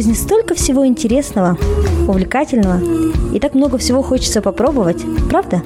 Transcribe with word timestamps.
жизни 0.00 0.14
столько 0.14 0.54
всего 0.54 0.86
интересного, 0.86 1.58
увлекательного, 2.08 2.80
и 3.34 3.38
так 3.38 3.54
много 3.54 3.76
всего 3.76 4.00
хочется 4.00 4.40
попробовать, 4.40 5.04
правда? 5.28 5.60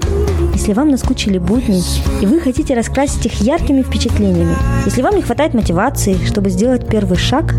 Если 0.54 0.72
вам 0.72 0.88
наскучили 0.88 1.38
будни, 1.38 1.80
и 2.20 2.26
вы 2.26 2.40
хотите 2.40 2.74
раскрасить 2.74 3.24
их 3.26 3.34
яркими 3.34 3.82
впечатлениями, 3.82 4.56
если 4.86 5.02
вам 5.02 5.14
не 5.14 5.22
хватает 5.22 5.54
мотивации, 5.54 6.14
чтобы 6.26 6.50
сделать 6.50 6.88
первый 6.88 7.16
шаг, 7.16 7.54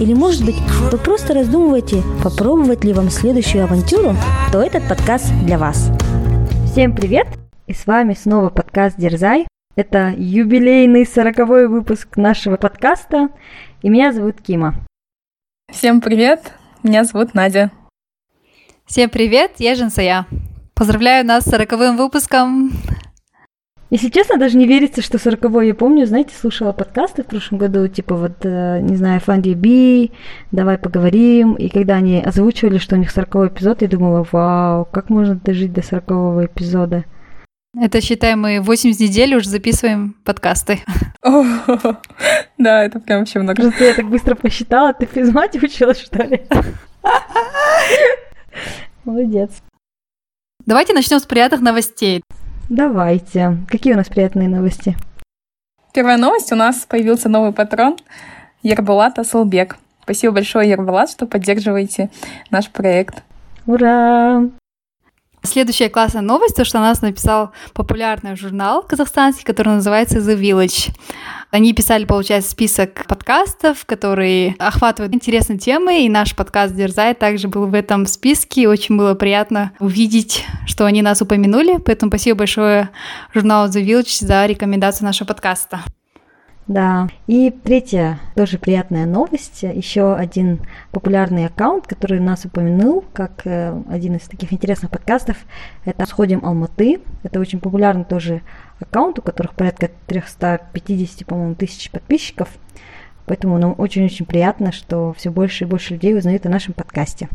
или, 0.00 0.14
может 0.14 0.46
быть, 0.46 0.56
вы 0.90 0.96
просто 0.96 1.34
раздумываете, 1.34 2.02
попробовать 2.24 2.84
ли 2.84 2.94
вам 2.94 3.10
следующую 3.10 3.64
авантюру, 3.64 4.16
то 4.50 4.62
этот 4.62 4.88
подкаст 4.88 5.30
для 5.44 5.58
вас. 5.58 5.90
Всем 6.72 6.96
привет! 6.96 7.26
И 7.66 7.74
с 7.74 7.86
вами 7.86 8.16
снова 8.18 8.48
подкаст 8.48 8.96
«Дерзай». 8.96 9.46
Это 9.76 10.14
юбилейный 10.16 11.04
сороковой 11.04 11.68
выпуск 11.68 12.16
нашего 12.16 12.56
подкаста, 12.56 13.28
и 13.82 13.90
меня 13.90 14.14
зовут 14.14 14.40
Кима. 14.40 14.87
Всем 15.70 16.00
привет, 16.00 16.54
меня 16.82 17.04
зовут 17.04 17.34
Надя. 17.34 17.70
Всем 18.86 19.10
привет, 19.10 19.52
я 19.58 19.74
Женсая. 19.74 20.26
Поздравляю 20.74 21.26
нас 21.26 21.44
с 21.44 21.50
сороковым 21.50 21.98
выпуском. 21.98 22.72
Если 23.90 24.08
честно, 24.08 24.38
даже 24.38 24.56
не 24.56 24.66
верится, 24.66 25.02
что 25.02 25.18
сороковой. 25.18 25.68
Я 25.68 25.74
помню, 25.74 26.06
знаете, 26.06 26.34
слушала 26.34 26.72
подкасты 26.72 27.22
в 27.22 27.26
прошлом 27.26 27.58
году, 27.58 27.86
типа 27.86 28.16
вот, 28.16 28.44
э, 28.44 28.80
не 28.80 28.96
знаю, 28.96 29.20
Фанди 29.20 29.50
Би, 29.50 30.12
давай 30.52 30.78
поговорим. 30.78 31.52
И 31.54 31.68
когда 31.68 31.96
они 31.96 32.22
озвучивали, 32.22 32.78
что 32.78 32.96
у 32.96 32.98
них 32.98 33.10
сороковой 33.10 33.48
эпизод, 33.48 33.82
я 33.82 33.88
думала, 33.88 34.26
вау, 34.32 34.86
как 34.86 35.10
можно 35.10 35.34
дожить 35.34 35.74
до 35.74 35.82
сорокового 35.82 36.46
эпизода. 36.46 37.04
Это, 37.76 38.00
считай, 38.00 38.34
мы 38.34 38.60
80 38.60 39.00
недель 39.00 39.36
уже 39.36 39.50
записываем 39.50 40.14
подкасты. 40.24 40.80
да, 42.58 42.84
это 42.84 42.98
прям 42.98 43.20
вообще 43.20 43.40
много. 43.40 43.62
Просто 43.62 43.84
я 43.84 43.94
так 43.94 44.08
быстро 44.08 44.34
посчитала, 44.34 44.94
ты 44.94 45.06
физмате 45.06 45.58
училась, 45.58 46.00
что 46.00 46.22
ли? 46.22 46.46
Молодец. 49.04 49.50
Давайте 50.64 50.94
начнем 50.94 51.18
с 51.18 51.26
приятных 51.26 51.60
новостей. 51.60 52.22
Давайте. 52.68 53.58
Какие 53.68 53.94
у 53.94 53.96
нас 53.96 54.08
приятные 54.08 54.48
новости? 54.48 54.96
Первая 55.92 56.16
новость. 56.16 56.52
У 56.52 56.56
нас 56.56 56.86
появился 56.86 57.28
новый 57.28 57.52
патрон 57.52 57.96
Ербулат 58.62 59.18
Асылбек. 59.18 59.76
Спасибо 60.02 60.34
большое, 60.34 60.70
Ербулат, 60.70 61.10
что 61.10 61.26
поддерживаете 61.26 62.10
наш 62.50 62.70
проект. 62.70 63.22
Ура! 63.66 64.48
Следующая 65.42 65.88
классная 65.88 66.22
новость, 66.22 66.56
то, 66.56 66.64
что 66.64 66.78
нас 66.80 67.00
написал 67.02 67.52
популярный 67.72 68.36
журнал 68.36 68.82
казахстанский, 68.82 69.44
который 69.44 69.74
называется 69.74 70.18
The 70.18 70.38
Village. 70.38 70.90
Они 71.50 71.72
писали, 71.72 72.04
получается, 72.04 72.50
список 72.50 73.06
подкастов, 73.06 73.84
которые 73.86 74.54
охватывают 74.58 75.14
интересные 75.14 75.58
темы, 75.58 76.04
и 76.04 76.08
наш 76.08 76.36
подкаст 76.36 76.74
«Дерзай» 76.74 77.14
также 77.14 77.48
был 77.48 77.66
в 77.66 77.74
этом 77.74 78.06
списке, 78.06 78.68
очень 78.68 78.96
было 78.96 79.14
приятно 79.14 79.72
увидеть, 79.78 80.44
что 80.66 80.84
они 80.84 81.00
нас 81.00 81.22
упомянули, 81.22 81.78
поэтому 81.78 82.10
спасибо 82.10 82.38
большое 82.38 82.90
журналу 83.32 83.70
The 83.70 83.82
Village 83.82 84.26
за 84.26 84.44
рекомендацию 84.44 85.06
нашего 85.06 85.28
подкаста. 85.28 85.82
Да. 86.68 87.08
И 87.26 87.50
третья, 87.50 88.20
тоже 88.34 88.58
приятная 88.58 89.06
новость. 89.06 89.62
Еще 89.62 90.14
один 90.14 90.60
популярный 90.92 91.46
аккаунт, 91.46 91.86
который 91.86 92.20
нас 92.20 92.44
упомянул, 92.44 93.06
как 93.14 93.46
э, 93.46 93.74
один 93.88 94.16
из 94.16 94.28
таких 94.28 94.52
интересных 94.52 94.90
подкастов, 94.90 95.38
это 95.86 96.04
«Сходим 96.04 96.44
Алматы». 96.44 97.00
Это 97.22 97.40
очень 97.40 97.58
популярный 97.58 98.04
тоже 98.04 98.42
аккаунт, 98.80 99.18
у 99.18 99.22
которых 99.22 99.54
порядка 99.54 99.90
350, 100.08 101.26
по-моему, 101.26 101.54
тысяч 101.54 101.90
подписчиков. 101.90 102.50
Поэтому 103.24 103.56
нам 103.56 103.74
очень-очень 103.78 104.26
приятно, 104.26 104.70
что 104.70 105.14
все 105.16 105.30
больше 105.30 105.64
и 105.64 105.66
больше 105.66 105.94
людей 105.94 106.16
узнают 106.16 106.44
о 106.44 106.50
нашем 106.50 106.74
подкасте. 106.74 107.30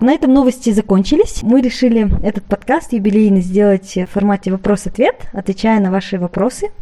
На 0.00 0.12
этом 0.12 0.32
новости 0.32 0.70
закончились. 0.70 1.42
Мы 1.42 1.60
решили 1.60 2.08
этот 2.24 2.44
подкаст 2.44 2.92
юбилейный 2.92 3.40
сделать 3.40 3.96
в 3.96 4.06
формате 4.06 4.52
вопрос-ответ, 4.52 5.28
отвечая 5.32 5.80
на 5.80 5.90
ваши 5.90 6.20
вопросы– 6.20 6.68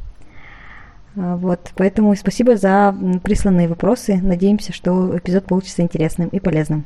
вот, 1.16 1.72
поэтому 1.77 2.15
спасибо 2.15 2.56
за 2.56 2.94
присланные 3.22 3.69
вопросы. 3.69 4.21
Надеемся, 4.22 4.72
что 4.72 5.16
эпизод 5.16 5.47
получится 5.47 5.82
интересным 5.82 6.28
и 6.28 6.41
полезным. 6.41 6.84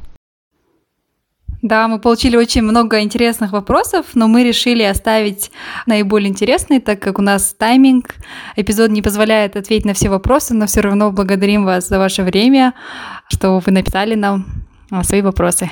Да, 1.63 1.89
мы 1.89 1.99
получили 1.99 2.37
очень 2.37 2.63
много 2.63 3.01
интересных 3.01 3.53
вопросов, 3.53 4.07
но 4.15 4.29
мы 4.29 4.45
решили 4.45 4.83
оставить 4.83 5.51
наиболее 5.85 6.31
интересные, 6.31 6.81
так 6.81 7.01
как 7.01 7.19
у 7.19 7.23
нас 7.23 7.53
тайминг. 7.53 8.15
Эпизод 8.57 8.91
не 8.91 9.03
позволяет 9.03 9.57
ответить 9.57 9.85
на 9.85 9.93
все 9.93 10.09
вопросы, 10.09 10.55
но 10.55 10.67
все 10.67 10.81
равно 10.81 11.11
благодарим 11.11 11.67
вас 11.67 11.89
за 11.89 11.99
ваше 11.99 12.23
время, 12.23 12.73
что 13.29 13.59
вы 13.59 13.73
написали 13.73 14.15
нам 14.15 14.47
а, 14.91 15.05
свои 15.05 15.21
вопросы. 15.21 15.71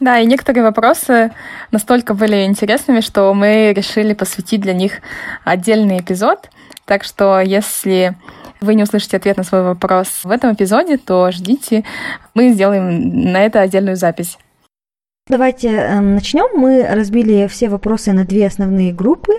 Да, 0.00 0.18
и 0.18 0.26
некоторые 0.26 0.64
вопросы 0.64 1.32
настолько 1.70 2.14
были 2.14 2.44
интересными, 2.44 3.00
что 3.00 3.32
мы 3.32 3.72
решили 3.72 4.12
посвятить 4.12 4.60
для 4.60 4.74
них 4.74 5.00
отдельный 5.44 5.98
эпизод. 5.98 6.50
Так 6.88 7.04
что 7.04 7.40
если 7.40 8.16
вы 8.62 8.74
не 8.74 8.82
услышите 8.82 9.18
ответ 9.18 9.36
на 9.36 9.44
свой 9.44 9.62
вопрос 9.62 10.08
в 10.24 10.30
этом 10.30 10.54
эпизоде, 10.54 10.96
то 10.96 11.30
ждите, 11.30 11.84
мы 12.34 12.48
сделаем 12.48 13.30
на 13.30 13.44
это 13.44 13.60
отдельную 13.60 13.96
запись. 13.96 14.38
Давайте 15.26 15.68
э, 15.68 16.00
начнем. 16.00 16.58
Мы 16.58 16.86
разбили 16.88 17.46
все 17.46 17.68
вопросы 17.68 18.14
на 18.14 18.24
две 18.24 18.46
основные 18.46 18.94
группы. 18.94 19.34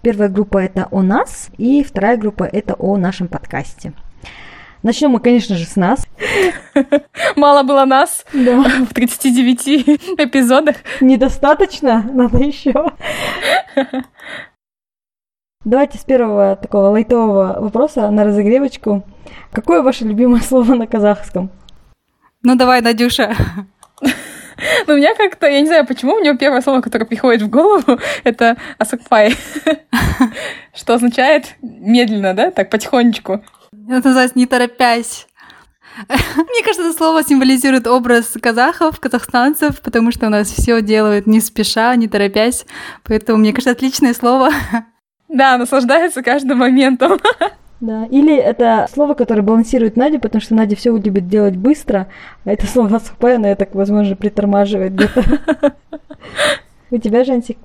Первая 0.00 0.30
группа 0.30 0.56
это 0.56 0.88
о 0.90 1.02
нас, 1.02 1.50
и 1.58 1.84
вторая 1.84 2.16
группа 2.16 2.44
это 2.44 2.72
о 2.74 2.96
нашем 2.96 3.28
подкасте. 3.28 3.92
Начнем 4.82 5.10
мы, 5.10 5.20
конечно 5.20 5.54
же, 5.54 5.66
с 5.66 5.76
нас. 5.76 6.06
Мало 7.36 7.62
было 7.62 7.84
нас 7.84 8.24
да. 8.32 8.62
в 8.88 8.94
39 8.94 9.68
эпизодах. 10.18 10.76
Недостаточно, 11.02 12.02
надо 12.10 12.38
еще. 12.38 12.72
Давайте 15.66 15.98
с 15.98 16.04
первого 16.04 16.54
такого 16.54 16.90
лайтового 16.90 17.56
вопроса 17.60 18.08
на 18.12 18.22
разогревочку. 18.22 19.02
Какое 19.50 19.82
ваше 19.82 20.04
любимое 20.04 20.40
слово 20.40 20.74
на 20.74 20.86
казахском? 20.86 21.50
Ну 22.42 22.54
давай, 22.54 22.80
Надюша. 22.80 23.34
Ну, 24.86 24.94
у 24.94 24.96
меня 24.96 25.14
как-то, 25.14 25.46
я 25.46 25.60
не 25.60 25.66
знаю, 25.66 25.86
почему, 25.86 26.14
у 26.14 26.18
него 26.18 26.34
первое 26.38 26.62
слово, 26.62 26.80
которое 26.80 27.04
приходит 27.04 27.42
в 27.42 27.50
голову, 27.50 27.98
это 28.24 28.56
асакпай, 28.78 29.36
что 30.74 30.94
означает 30.94 31.56
медленно, 31.60 32.32
да, 32.32 32.50
так, 32.50 32.70
потихонечку. 32.70 33.44
Это 33.86 34.08
называется 34.08 34.38
«не 34.38 34.46
торопясь». 34.46 35.26
Мне 36.08 36.62
кажется, 36.64 36.88
это 36.88 36.96
слово 36.96 37.22
символизирует 37.22 37.86
образ 37.86 38.34
казахов, 38.40 38.98
казахстанцев, 38.98 39.82
потому 39.82 40.10
что 40.10 40.28
у 40.28 40.30
нас 40.30 40.48
все 40.48 40.80
делают 40.80 41.26
не 41.26 41.40
спеша, 41.40 41.94
не 41.96 42.08
торопясь. 42.08 42.64
Поэтому, 43.04 43.40
мне 43.40 43.52
кажется, 43.52 43.72
отличное 43.72 44.14
слово. 44.14 44.50
Да, 45.28 45.58
наслаждается 45.58 46.22
каждым 46.22 46.58
моментом. 46.58 47.18
Да, 47.78 48.06
или 48.06 48.34
это 48.34 48.88
слово, 48.90 49.12
которое 49.12 49.42
балансирует 49.42 49.98
Надя, 49.98 50.18
потому 50.18 50.40
что 50.40 50.54
Надя 50.54 50.74
все 50.76 50.96
любит 50.96 51.28
делать 51.28 51.56
быстро, 51.56 52.08
а 52.46 52.50
это 52.50 52.66
слово 52.66 52.98
сухпай, 52.98 53.36
оно 53.36 53.54
так, 53.54 53.74
возможно, 53.74 54.16
притормаживает 54.16 54.94
где-то. 54.94 55.74
У 56.90 56.96
тебя, 56.96 57.22
Жансик? 57.22 57.58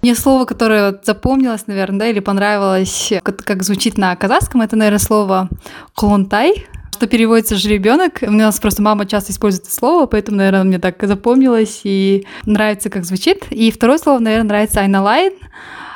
Мне 0.00 0.14
слово, 0.14 0.46
которое 0.46 0.92
вот 0.92 1.04
запомнилось, 1.04 1.66
наверное, 1.66 1.98
да, 1.98 2.06
или 2.06 2.20
понравилось, 2.20 3.12
как, 3.22 3.36
как 3.36 3.62
звучит 3.62 3.98
на 3.98 4.16
казахском, 4.16 4.62
это, 4.62 4.76
наверное, 4.76 4.98
слово 4.98 5.50
«клонтай», 5.94 6.66
что 6.94 7.06
переводится 7.06 7.56
«жеребенок». 7.56 8.20
У 8.22 8.30
нас 8.30 8.58
просто 8.58 8.80
мама 8.80 9.04
часто 9.04 9.32
использует 9.32 9.66
это 9.66 9.74
слово, 9.74 10.06
поэтому, 10.06 10.38
наверное, 10.38 10.64
мне 10.64 10.78
так 10.78 10.96
запомнилось 11.02 11.82
и 11.84 12.26
нравится, 12.46 12.88
как 12.88 13.04
звучит. 13.04 13.44
И 13.50 13.70
второе 13.70 13.98
слово, 13.98 14.20
наверное, 14.20 14.48
нравится 14.48 14.80
«айналайн», 14.80 15.34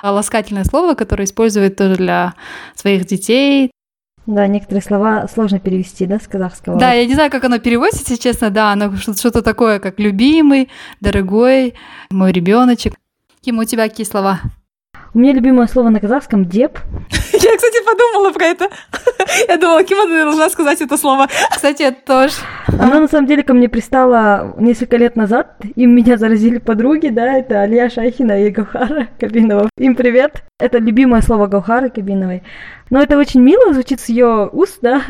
ласкательное 0.03 0.65
слово, 0.65 0.95
которое 0.95 1.25
использует 1.25 1.77
тоже 1.77 1.97
для 1.97 2.35
своих 2.75 3.07
детей. 3.07 3.71
Да, 4.27 4.47
некоторые 4.47 4.83
слова 4.83 5.27
сложно 5.33 5.59
перевести, 5.59 6.05
да, 6.05 6.21
с 6.21 6.29
казахского. 6.29 6.79
Да, 6.79 6.93
я 6.93 7.07
не 7.07 7.15
знаю, 7.15 7.31
как 7.31 7.45
оно 7.45 7.59
переводится, 7.59 8.03
если 8.03 8.23
честно, 8.23 8.51
да, 8.51 8.73
оно 8.73 8.95
что-то 8.97 9.41
такое, 9.41 9.79
как 9.79 9.99
любимый, 9.99 10.69
дорогой, 11.01 11.75
мой 12.11 12.33
ребеночек. 12.33 12.95
Ким, 13.41 13.59
у 13.59 13.65
тебя 13.65 13.89
какие 13.89 14.05
слова? 14.05 14.41
У 15.15 15.19
меня 15.19 15.33
любимое 15.33 15.67
слово 15.67 15.89
на 15.89 16.01
казахском 16.01 16.45
«деп». 16.45 16.79
Я, 17.33 17.57
кстати, 17.57 17.85
подумала 17.85 18.33
про 18.33 18.45
это. 18.45 18.69
Я 19.49 19.57
думала, 19.57 19.83
Кима 19.85 20.07
должна 20.07 20.51
сказать 20.51 20.81
это 20.83 20.97
слово. 20.97 21.29
Кстати, 21.51 21.83
это 21.83 21.99
тоже. 22.05 22.35
Она 22.79 23.01
на 23.01 23.09
самом 23.09 23.27
деле 23.27 23.43
ко 23.43 23.55
мне 23.55 23.69
пристала 23.69 24.55
несколько 24.59 24.97
лет 24.97 25.17
назад. 25.17 25.57
Им 25.77 25.95
меня 25.95 26.19
заразили 26.19 26.59
подруги, 26.59 27.09
да, 27.09 27.39
это 27.39 27.63
Алия 27.63 27.89
Шайхина 27.89 28.45
и 28.45 28.51
Гаухара 28.51 29.09
Кабинова. 29.19 29.71
Им 29.79 29.95
привет. 29.95 30.43
Это 30.61 30.79
любимое 30.79 31.23
слово 31.23 31.47
Гаухары 31.47 31.89
Кабиновой. 31.89 32.43
Но 32.91 33.03
это 33.03 33.19
очень 33.19 33.41
мило 33.41 33.73
звучит 33.73 34.01
с 34.01 34.09
ее 34.09 34.49
уст, 34.53 34.79
да. 34.83 35.03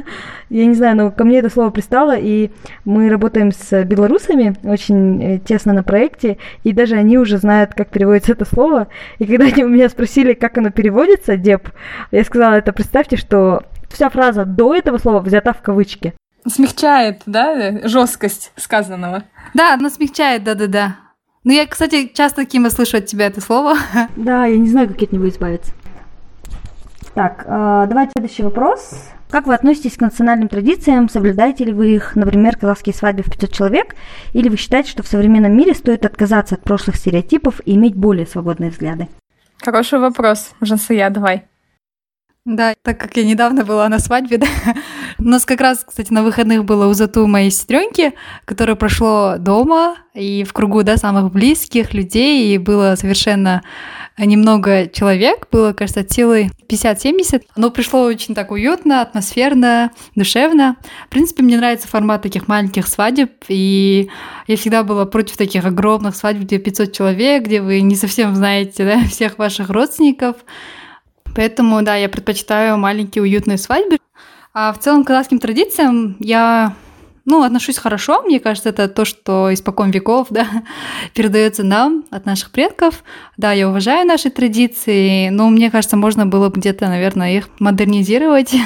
Я 0.50 0.66
не 0.66 0.74
знаю, 0.74 0.96
но 0.96 1.10
ко 1.10 1.24
мне 1.24 1.38
это 1.38 1.50
слово 1.50 1.70
пристало, 1.70 2.16
и 2.16 2.50
мы 2.84 3.08
работаем 3.08 3.52
с 3.52 3.84
белорусами 3.84 4.54
очень 4.64 5.22
э, 5.22 5.38
тесно 5.38 5.72
на 5.72 5.82
проекте, 5.82 6.38
и 6.64 6.72
даже 6.72 6.96
они 6.96 7.18
уже 7.18 7.38
знают, 7.38 7.74
как 7.74 7.90
переводится 7.90 8.32
это 8.32 8.44
слово. 8.44 8.88
И 9.18 9.26
когда 9.26 9.46
они 9.46 9.64
у 9.64 9.68
меня 9.68 9.88
спросили, 9.88 10.34
как 10.34 10.58
оно 10.58 10.70
переводится, 10.70 11.36
деп, 11.36 11.70
я 12.10 12.24
сказала, 12.24 12.54
это 12.54 12.72
представьте, 12.72 13.16
что 13.16 13.62
вся 13.88 14.10
фраза 14.10 14.44
до 14.44 14.74
этого 14.74 14.98
слова 14.98 15.20
взята 15.20 15.52
в 15.52 15.60
кавычки. 15.62 16.14
Смягчает, 16.46 17.22
да, 17.26 17.86
жесткость 17.86 18.52
сказанного. 18.56 19.24
Да, 19.54 19.74
она 19.74 19.90
смягчает, 19.90 20.44
да-да-да. 20.44 20.96
Ну, 21.44 21.52
я, 21.52 21.66
кстати, 21.66 22.10
часто, 22.12 22.44
Кима, 22.44 22.70
слышу 22.70 22.98
от 22.98 23.06
тебя 23.06 23.26
это 23.26 23.40
слово. 23.40 23.76
Да, 24.16 24.46
я 24.46 24.58
не 24.58 24.68
знаю, 24.68 24.88
как 24.88 25.02
от 25.02 25.12
него 25.12 25.28
избавиться. 25.28 25.72
Так, 27.18 27.42
э, 27.46 27.86
давайте 27.88 28.12
следующий 28.12 28.44
вопрос. 28.44 29.10
Как 29.28 29.48
вы 29.48 29.54
относитесь 29.54 29.96
к 29.96 30.00
национальным 30.00 30.46
традициям? 30.46 31.08
Соблюдаете 31.08 31.64
ли 31.64 31.72
вы 31.72 31.96
их, 31.96 32.14
например, 32.14 32.56
казахские 32.56 32.94
свадьбы 32.94 33.24
в 33.24 33.30
500 33.32 33.52
человек? 33.52 33.96
Или 34.34 34.48
вы 34.48 34.56
считаете, 34.56 34.92
что 34.92 35.02
в 35.02 35.08
современном 35.08 35.52
мире 35.52 35.74
стоит 35.74 36.06
отказаться 36.06 36.54
от 36.54 36.62
прошлых 36.62 36.94
стереотипов 36.94 37.60
и 37.64 37.74
иметь 37.74 37.96
более 37.96 38.24
свободные 38.24 38.70
взгляды? 38.70 39.08
Хороший 39.60 39.98
вопрос, 39.98 40.52
Жансия, 40.60 41.10
давай. 41.10 41.48
Да, 42.48 42.72
так 42.80 42.98
как 42.98 43.14
я 43.18 43.24
недавно 43.24 43.62
была 43.62 43.86
на 43.90 43.98
свадьбе, 43.98 44.38
да, 44.38 44.46
у 45.18 45.24
нас 45.24 45.44
как 45.44 45.60
раз, 45.60 45.84
кстати, 45.86 46.10
на 46.10 46.22
выходных 46.22 46.64
было 46.64 46.86
у 46.86 46.94
Зату 46.94 47.26
моей 47.26 47.50
сестренки, 47.50 48.14
которое 48.46 48.74
прошло 48.74 49.34
дома 49.38 49.96
и 50.14 50.44
в 50.44 50.54
кругу, 50.54 50.82
да, 50.82 50.96
самых 50.96 51.30
близких 51.30 51.92
людей, 51.92 52.54
и 52.54 52.56
было 52.56 52.94
совершенно 52.96 53.62
немного 54.16 54.88
человек, 54.88 55.46
было, 55.52 55.74
кажется, 55.74 56.00
от 56.00 56.10
силы 56.10 56.50
50-70, 56.70 57.42
но 57.56 57.70
пришло 57.70 58.04
очень 58.04 58.34
так 58.34 58.50
уютно, 58.50 59.02
атмосферно, 59.02 59.90
душевно. 60.14 60.76
В 61.04 61.10
принципе, 61.10 61.42
мне 61.42 61.58
нравится 61.58 61.86
формат 61.86 62.22
таких 62.22 62.48
маленьких 62.48 62.88
свадеб, 62.88 63.30
и 63.48 64.08
я 64.46 64.56
всегда 64.56 64.84
была 64.84 65.04
против 65.04 65.36
таких 65.36 65.66
огромных 65.66 66.16
свадеб, 66.16 66.44
где 66.44 66.56
500 66.58 66.92
человек, 66.92 67.44
где 67.44 67.60
вы 67.60 67.82
не 67.82 67.94
совсем 67.94 68.34
знаете 68.34 68.86
да, 68.86 69.04
всех 69.10 69.36
ваших 69.36 69.68
родственников. 69.68 70.36
Поэтому, 71.38 71.80
да, 71.82 71.94
я 71.94 72.08
предпочитаю 72.08 72.78
маленькие 72.78 73.22
уютные 73.22 73.58
свадьбы. 73.58 73.98
А 74.52 74.72
в 74.72 74.80
целом 74.80 75.04
к 75.04 75.06
казахским 75.06 75.38
традициям 75.38 76.16
я 76.18 76.74
ну, 77.24 77.44
отношусь 77.44 77.78
хорошо. 77.78 78.22
Мне 78.22 78.40
кажется, 78.40 78.70
это 78.70 78.88
то, 78.88 79.04
что 79.04 79.54
испокон 79.54 79.92
веков, 79.92 80.26
да, 80.30 80.48
передается 81.14 81.62
нам 81.62 82.04
от 82.10 82.26
наших 82.26 82.50
предков. 82.50 83.04
Да, 83.36 83.52
я 83.52 83.68
уважаю 83.68 84.04
наши 84.04 84.30
традиции, 84.30 85.28
но 85.28 85.48
мне 85.48 85.70
кажется, 85.70 85.96
можно 85.96 86.26
было 86.26 86.48
бы 86.48 86.58
где-то, 86.58 86.88
наверное, 86.88 87.36
их 87.36 87.48
модернизировать 87.60 88.56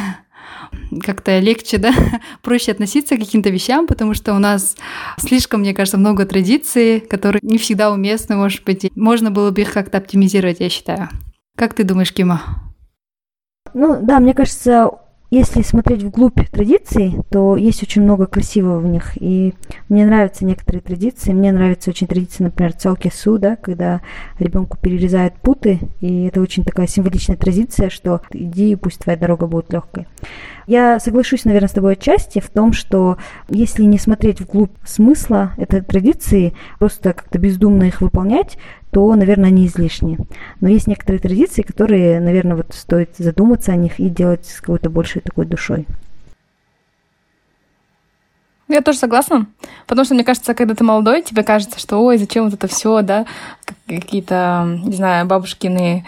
как-то 1.02 1.40
легче, 1.40 1.76
да, 1.76 1.92
проще 2.40 2.72
относиться 2.72 3.16
к 3.16 3.18
каким-то 3.18 3.50
вещам, 3.50 3.86
потому 3.86 4.14
что 4.14 4.32
у 4.32 4.38
нас 4.38 4.76
слишком, 5.18 5.60
мне 5.60 5.74
кажется, 5.74 5.98
много 5.98 6.24
традиций, 6.24 7.00
которые 7.00 7.40
не 7.42 7.58
всегда 7.58 7.92
уместны, 7.92 8.34
может 8.34 8.64
быть. 8.64 8.90
Можно 8.96 9.30
было 9.30 9.50
бы 9.50 9.60
их 9.60 9.74
как-то 9.74 9.98
оптимизировать, 9.98 10.60
я 10.60 10.70
считаю. 10.70 11.10
Как 11.56 11.74
ты 11.74 11.84
думаешь, 11.84 12.12
Кима? 12.12 12.42
Ну 13.74 13.98
да, 14.02 14.20
мне 14.20 14.34
кажется, 14.34 14.90
если 15.32 15.62
смотреть 15.62 16.02
вглубь 16.02 16.46
традиций, 16.50 17.16
то 17.30 17.56
есть 17.56 17.82
очень 17.82 18.02
много 18.02 18.26
красивого 18.26 18.80
в 18.80 18.86
них. 18.86 19.12
И 19.16 19.54
мне 19.88 20.04
нравятся 20.04 20.44
некоторые 20.44 20.82
традиции. 20.82 21.32
Мне 21.32 21.52
нравится 21.52 21.88
очень 21.88 22.06
традиция, 22.06 22.44
например, 22.44 22.74
целки 22.74 23.10
суда, 23.10 23.56
когда 23.56 24.02
ребенку 24.38 24.76
перерезают 24.76 25.34
путы. 25.36 25.78
И 26.00 26.24
это 26.24 26.42
очень 26.42 26.64
такая 26.64 26.86
символичная 26.86 27.38
традиция, 27.38 27.88
что 27.88 28.20
иди, 28.30 28.76
пусть 28.76 28.98
твоя 28.98 29.18
дорога 29.18 29.46
будет 29.46 29.72
легкой. 29.72 30.06
Я 30.66 31.00
соглашусь, 31.00 31.46
наверное, 31.46 31.68
с 31.68 31.72
тобой 31.72 31.94
отчасти 31.94 32.38
в 32.38 32.50
том, 32.50 32.74
что 32.74 33.16
если 33.48 33.84
не 33.84 33.98
смотреть 33.98 34.42
вглубь 34.42 34.76
смысла 34.84 35.52
этой 35.56 35.80
традиции, 35.80 36.54
просто 36.78 37.14
как-то 37.14 37.38
бездумно 37.38 37.84
их 37.84 38.02
выполнять, 38.02 38.58
то, 38.92 39.14
наверное, 39.14 39.48
они 39.48 39.66
излишни. 39.66 40.18
Но 40.60 40.68
есть 40.68 40.86
некоторые 40.86 41.18
традиции, 41.18 41.62
которые, 41.62 42.20
наверное, 42.20 42.56
вот 42.56 42.74
стоит 42.74 43.16
задуматься 43.16 43.72
о 43.72 43.76
них 43.76 43.98
и 43.98 44.10
делать 44.10 44.44
с 44.44 44.60
какой-то 44.60 44.90
большей 44.90 45.22
такой 45.22 45.46
душой. 45.46 45.86
Я 48.68 48.82
тоже 48.82 48.98
согласна, 48.98 49.46
потому 49.86 50.04
что 50.04 50.14
мне 50.14 50.24
кажется, 50.24 50.54
когда 50.54 50.74
ты 50.74 50.84
молодой, 50.84 51.22
тебе 51.22 51.42
кажется, 51.42 51.78
что 51.78 51.98
ой, 52.04 52.18
зачем 52.18 52.44
вот 52.44 52.54
это 52.54 52.68
все, 52.68 53.00
да, 53.02 53.26
какие-то, 53.86 54.78
не 54.84 54.94
знаю, 54.94 55.26
бабушкины 55.26 56.06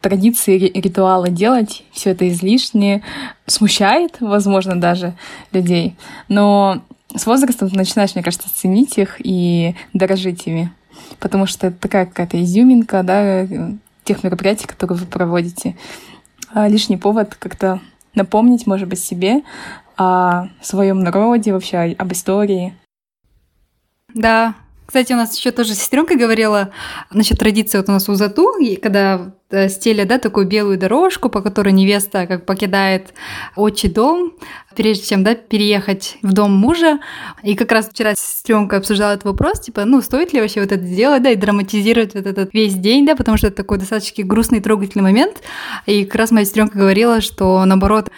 традиции, 0.00 0.58
ритуалы 0.58 1.30
делать, 1.30 1.84
все 1.90 2.10
это 2.10 2.28
излишне, 2.28 3.02
смущает, 3.46 4.16
возможно, 4.20 4.80
даже 4.80 5.14
людей. 5.50 5.96
Но 6.28 6.82
с 7.14 7.26
возрастом 7.26 7.68
ты 7.68 7.76
начинаешь, 7.76 8.14
мне 8.14 8.22
кажется, 8.22 8.48
ценить 8.52 8.96
их 8.98 9.16
и 9.18 9.74
дорожить 9.92 10.46
ими 10.46 10.72
потому 11.20 11.46
что 11.46 11.68
это 11.68 11.78
такая 11.78 12.06
какая-то 12.06 12.42
изюминка, 12.42 13.02
да, 13.02 13.46
тех 14.04 14.22
мероприятий, 14.24 14.66
которые 14.66 14.98
вы 14.98 15.06
проводите. 15.06 15.76
А 16.52 16.68
лишний 16.68 16.96
повод 16.96 17.34
как-то 17.34 17.80
напомнить, 18.14 18.66
может 18.66 18.88
быть, 18.88 19.00
себе 19.00 19.42
о 19.96 20.48
своем 20.60 21.00
народе, 21.00 21.52
вообще 21.52 21.94
об 21.98 22.12
истории. 22.12 22.74
Да, 24.14 24.54
кстати, 24.86 25.12
у 25.12 25.16
нас 25.16 25.36
еще 25.36 25.50
тоже 25.50 25.74
сестренка 25.74 26.16
говорила 26.16 26.70
насчет 27.10 27.38
традиции 27.38 27.78
вот 27.78 27.88
у 27.88 27.92
нас 27.92 28.08
у 28.08 28.14
Зату, 28.14 28.54
когда 28.80 29.32
э, 29.50 29.68
стелят, 29.68 30.08
да, 30.08 30.18
такую 30.18 30.46
белую 30.46 30.78
дорожку, 30.78 31.28
по 31.28 31.42
которой 31.42 31.72
невеста 31.72 32.26
как 32.26 32.46
покидает 32.46 33.12
отчий 33.56 33.90
дом, 33.90 34.32
прежде 34.76 35.06
чем, 35.06 35.24
да, 35.24 35.34
переехать 35.34 36.18
в 36.22 36.32
дом 36.32 36.52
мужа. 36.52 37.00
И 37.42 37.56
как 37.56 37.72
раз 37.72 37.88
вчера 37.88 38.14
сестренка 38.14 38.76
обсуждала 38.76 39.12
этот 39.12 39.24
вопрос, 39.24 39.60
типа, 39.60 39.84
ну, 39.84 40.00
стоит 40.02 40.32
ли 40.32 40.40
вообще 40.40 40.60
вот 40.60 40.70
это 40.70 40.82
делать, 40.82 41.22
да, 41.22 41.30
и 41.30 41.36
драматизировать 41.36 42.14
вот 42.14 42.26
этот 42.26 42.54
весь 42.54 42.74
день, 42.74 43.04
да, 43.04 43.16
потому 43.16 43.36
что 43.36 43.48
это 43.48 43.56
такой 43.56 43.78
достаточно 43.78 44.24
грустный 44.24 44.58
и 44.58 44.62
трогательный 44.62 45.02
момент. 45.02 45.42
И 45.86 46.04
как 46.04 46.14
раз 46.14 46.30
моя 46.30 46.44
сестренка 46.44 46.78
говорила, 46.78 47.20
что 47.20 47.64
наоборот, 47.64 48.10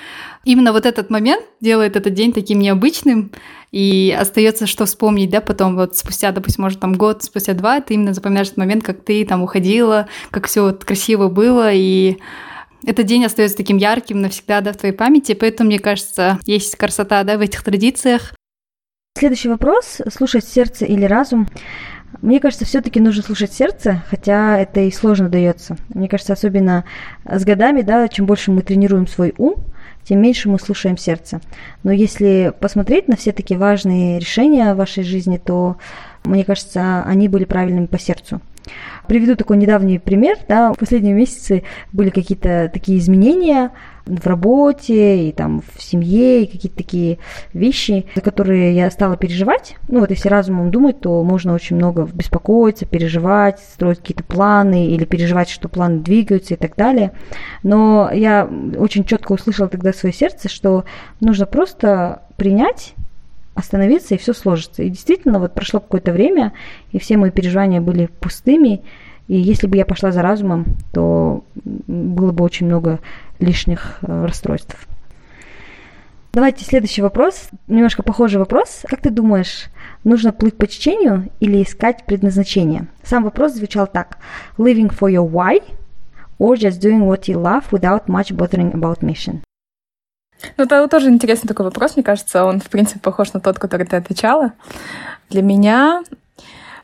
именно 0.44 0.72
вот 0.72 0.86
этот 0.86 1.10
момент 1.10 1.44
делает 1.60 1.96
этот 1.96 2.14
день 2.14 2.32
таким 2.32 2.58
необычным, 2.58 3.32
и 3.70 4.16
остается 4.18 4.66
что 4.66 4.86
вспомнить, 4.86 5.30
да, 5.30 5.40
потом 5.40 5.76
вот 5.76 5.96
спустя, 5.96 6.32
допустим, 6.32 6.64
может, 6.64 6.80
там 6.80 6.94
год, 6.94 7.22
спустя 7.22 7.52
два, 7.54 7.80
ты 7.80 7.94
именно 7.94 8.14
запоминаешь 8.14 8.48
этот 8.48 8.58
момент, 8.58 8.84
как 8.84 9.04
ты 9.04 9.24
там 9.24 9.42
уходила, 9.42 10.08
как 10.30 10.46
все 10.46 10.62
вот 10.62 10.84
красиво 10.84 11.28
было, 11.28 11.70
и 11.72 12.18
этот 12.86 13.06
день 13.06 13.24
остается 13.24 13.56
таким 13.56 13.76
ярким 13.76 14.20
навсегда, 14.20 14.60
да, 14.60 14.72
в 14.72 14.76
твоей 14.76 14.94
памяти, 14.94 15.34
поэтому, 15.34 15.68
мне 15.68 15.78
кажется, 15.78 16.38
есть 16.44 16.76
красота, 16.76 17.24
да, 17.24 17.36
в 17.36 17.40
этих 17.40 17.62
традициях. 17.62 18.34
Следующий 19.18 19.48
вопрос. 19.48 20.00
Слушать 20.12 20.44
сердце 20.44 20.84
или 20.84 21.04
разум? 21.04 21.48
Мне 22.22 22.40
кажется, 22.40 22.64
все-таки 22.64 23.00
нужно 23.00 23.22
слушать 23.22 23.52
сердце, 23.52 24.02
хотя 24.08 24.58
это 24.58 24.80
и 24.80 24.90
сложно 24.90 25.28
дается. 25.28 25.76
Мне 25.90 26.08
кажется, 26.08 26.32
особенно 26.32 26.84
с 27.24 27.44
годами, 27.44 27.82
да, 27.82 28.08
чем 28.08 28.26
больше 28.26 28.50
мы 28.50 28.62
тренируем 28.62 29.06
свой 29.06 29.34
ум, 29.36 29.66
тем 30.08 30.22
меньше 30.22 30.48
мы 30.48 30.58
слушаем 30.58 30.96
сердце. 30.96 31.40
Но 31.82 31.92
если 31.92 32.54
посмотреть 32.60 33.08
на 33.08 33.16
все 33.16 33.32
такие 33.32 33.60
важные 33.60 34.18
решения 34.18 34.72
в 34.72 34.78
вашей 34.78 35.04
жизни, 35.04 35.36
то, 35.36 35.76
мне 36.24 36.44
кажется, 36.44 37.02
они 37.02 37.28
были 37.28 37.44
правильными 37.44 37.86
по 37.86 37.98
сердцу. 37.98 38.40
Приведу 39.06 39.36
такой 39.36 39.56
недавний 39.56 39.98
пример. 39.98 40.36
Да, 40.48 40.72
в 40.72 40.78
последние 40.78 41.14
месяцы 41.14 41.64
были 41.92 42.10
какие-то 42.10 42.70
такие 42.72 42.98
изменения 42.98 43.70
в 44.08 44.26
работе 44.26 45.28
и 45.28 45.32
там 45.32 45.62
в 45.74 45.82
семье, 45.82 46.42
и 46.42 46.46
какие-то 46.46 46.78
такие 46.78 47.18
вещи, 47.52 48.06
за 48.14 48.20
которые 48.20 48.74
я 48.74 48.90
стала 48.90 49.16
переживать. 49.16 49.76
Ну 49.88 50.00
вот 50.00 50.10
если 50.10 50.28
разумом 50.28 50.70
думать, 50.70 51.00
то 51.00 51.22
можно 51.22 51.54
очень 51.54 51.76
много 51.76 52.08
беспокоиться, 52.12 52.86
переживать, 52.86 53.60
строить 53.60 53.98
какие-то 53.98 54.24
планы 54.24 54.88
или 54.88 55.04
переживать, 55.04 55.48
что 55.48 55.68
планы 55.68 56.00
двигаются 56.00 56.54
и 56.54 56.56
так 56.56 56.76
далее. 56.76 57.12
Но 57.62 58.10
я 58.12 58.48
очень 58.76 59.04
четко 59.04 59.32
услышала 59.32 59.68
тогда 59.68 59.92
свое 59.92 60.12
сердце, 60.12 60.48
что 60.48 60.84
нужно 61.20 61.46
просто 61.46 62.22
принять 62.36 62.94
остановиться, 63.58 64.14
и 64.14 64.18
все 64.18 64.32
сложится. 64.32 64.82
И 64.84 64.88
действительно, 64.88 65.40
вот 65.40 65.52
прошло 65.52 65.80
какое-то 65.80 66.12
время, 66.12 66.52
и 66.92 66.98
все 66.98 67.16
мои 67.16 67.30
переживания 67.30 67.80
были 67.80 68.06
пустыми, 68.20 68.82
и 69.26 69.36
если 69.36 69.66
бы 69.66 69.76
я 69.76 69.84
пошла 69.84 70.12
за 70.12 70.22
разумом, 70.22 70.76
то 70.92 71.44
было 71.56 72.32
бы 72.32 72.44
очень 72.44 72.66
много 72.66 73.00
лишних 73.40 73.98
э, 74.02 74.24
расстройств. 74.24 74.76
Давайте 76.32 76.64
следующий 76.64 77.02
вопрос. 77.02 77.48
Немножко 77.66 78.02
похожий 78.02 78.38
вопрос. 78.38 78.84
Как 78.88 79.00
ты 79.00 79.10
думаешь, 79.10 79.66
нужно 80.04 80.32
плыть 80.32 80.56
по 80.56 80.66
течению 80.66 81.30
или 81.40 81.62
искать 81.62 82.04
предназначение? 82.06 82.86
Сам 83.02 83.24
вопрос 83.24 83.54
звучал 83.54 83.86
так. 83.86 84.18
Living 84.56 84.88
for 84.88 85.10
your 85.10 85.28
why 85.28 85.62
or 86.38 86.54
just 86.54 86.80
doing 86.80 87.00
what 87.00 87.24
you 87.26 87.36
love 87.36 87.64
without 87.72 88.06
much 88.06 88.34
bothering 88.34 88.72
about 88.72 89.02
mission? 89.02 89.42
Ну, 90.56 90.64
это 90.64 90.86
тоже 90.88 91.08
интересный 91.08 91.48
такой 91.48 91.64
вопрос, 91.64 91.96
мне 91.96 92.02
кажется. 92.02 92.44
Он, 92.44 92.60
в 92.60 92.68
принципе, 92.68 93.00
похож 93.00 93.32
на 93.32 93.40
тот, 93.40 93.58
который 93.58 93.86
ты 93.86 93.96
отвечала. 93.96 94.52
Для 95.30 95.42
меня 95.42 96.02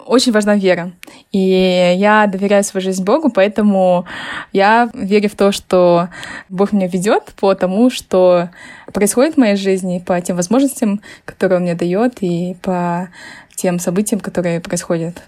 очень 0.06 0.32
важна 0.32 0.56
вера. 0.56 0.92
И 1.32 1.94
я 1.96 2.26
доверяю 2.26 2.62
свою 2.64 2.84
жизнь 2.84 3.04
Богу, 3.04 3.30
поэтому 3.30 4.06
я 4.52 4.90
верю 4.92 5.28
в 5.28 5.36
то, 5.36 5.52
что 5.52 6.08
Бог 6.48 6.72
меня 6.72 6.88
ведет 6.88 7.32
по 7.36 7.54
тому, 7.54 7.90
что 7.90 8.50
происходит 8.92 9.34
в 9.34 9.38
моей 9.38 9.56
жизни, 9.56 10.02
по 10.04 10.20
тем 10.20 10.36
возможностям, 10.36 11.00
которые 11.24 11.58
Он 11.58 11.62
мне 11.62 11.74
дает, 11.74 12.18
и 12.20 12.56
по 12.62 13.08
тем 13.56 13.78
событиям, 13.78 14.20
которые 14.20 14.60
происходят. 14.60 15.22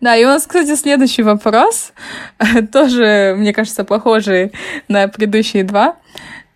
Да, 0.00 0.16
и 0.16 0.24
у 0.24 0.28
нас, 0.28 0.46
кстати, 0.46 0.74
следующий 0.76 1.22
вопрос, 1.22 1.92
тоже, 2.72 3.34
мне 3.36 3.52
кажется, 3.52 3.84
похожий 3.84 4.52
на 4.88 5.08
предыдущие 5.08 5.64
два. 5.64 5.96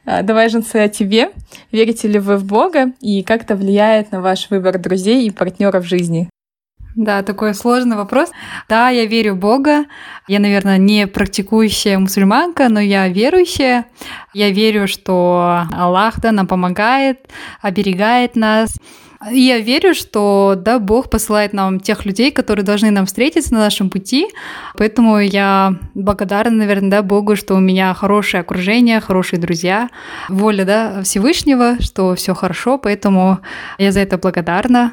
А, 0.07 0.23
давай, 0.23 0.49
Женцы, 0.49 0.77
о 0.77 0.89
тебе. 0.89 1.33
Верите 1.73 2.07
ли 2.07 2.21
вы 2.21 2.37
в 2.37 2.45
Бога 2.45 2.93
и 3.01 3.25
как 3.25 3.43
это 3.43 3.57
влияет 3.57 4.13
на 4.13 4.21
ваш 4.21 4.49
выбор 4.51 4.79
друзей 4.79 5.27
и 5.27 5.33
партнеров 5.33 5.85
жизни? 5.85 6.31
Да, 6.95 7.23
такой 7.23 7.55
сложный 7.55 7.97
вопрос. 7.97 8.31
Да, 8.69 8.89
я 8.89 9.05
верю 9.05 9.35
в 9.35 9.39
Бога. 9.39 9.85
Я, 10.29 10.39
наверное, 10.39 10.79
не 10.79 11.07
практикующая 11.07 11.99
мусульманка, 11.99 12.69
но 12.71 12.81
я 12.81 13.09
верующая. 13.09 13.85
Я 14.33 14.51
верю, 14.51 14.87
что 14.87 15.65
Аллах 15.77 16.21
да, 16.21 16.33
нам 16.33 16.47
помогает, 16.47 17.29
оберегает 17.61 18.37
нас. 18.37 18.71
Я 19.31 19.59
верю, 19.59 19.95
что 19.95 20.55
да, 20.57 20.79
Бог 20.79 21.11
посылает 21.11 21.53
нам 21.53 21.81
тех 21.81 22.05
людей, 22.05 22.31
которые 22.31 22.65
должны 22.65 22.91
нам 22.91 23.07
встретиться 23.07 23.53
на 23.55 23.61
нашем 23.61 23.91
пути. 23.91 24.29
Поэтому 24.77 25.19
я 25.19 25.75
благодарна, 25.95 26.57
наверное, 26.57 26.91
да, 26.91 27.03
Богу, 27.03 27.35
что 27.35 27.55
у 27.55 27.61
меня 27.61 27.93
хорошее 27.95 28.43
окружение, 28.43 29.01
хорошие 29.01 29.41
друзья, 29.41 29.89
воля 30.29 30.65
да, 30.65 31.03
Всевышнего, 31.03 31.81
что 31.81 32.15
все 32.15 32.35
хорошо, 32.35 32.79
поэтому 32.79 33.41
я 33.79 33.91
за 33.91 34.01
это 34.01 34.19
благодарна. 34.19 34.93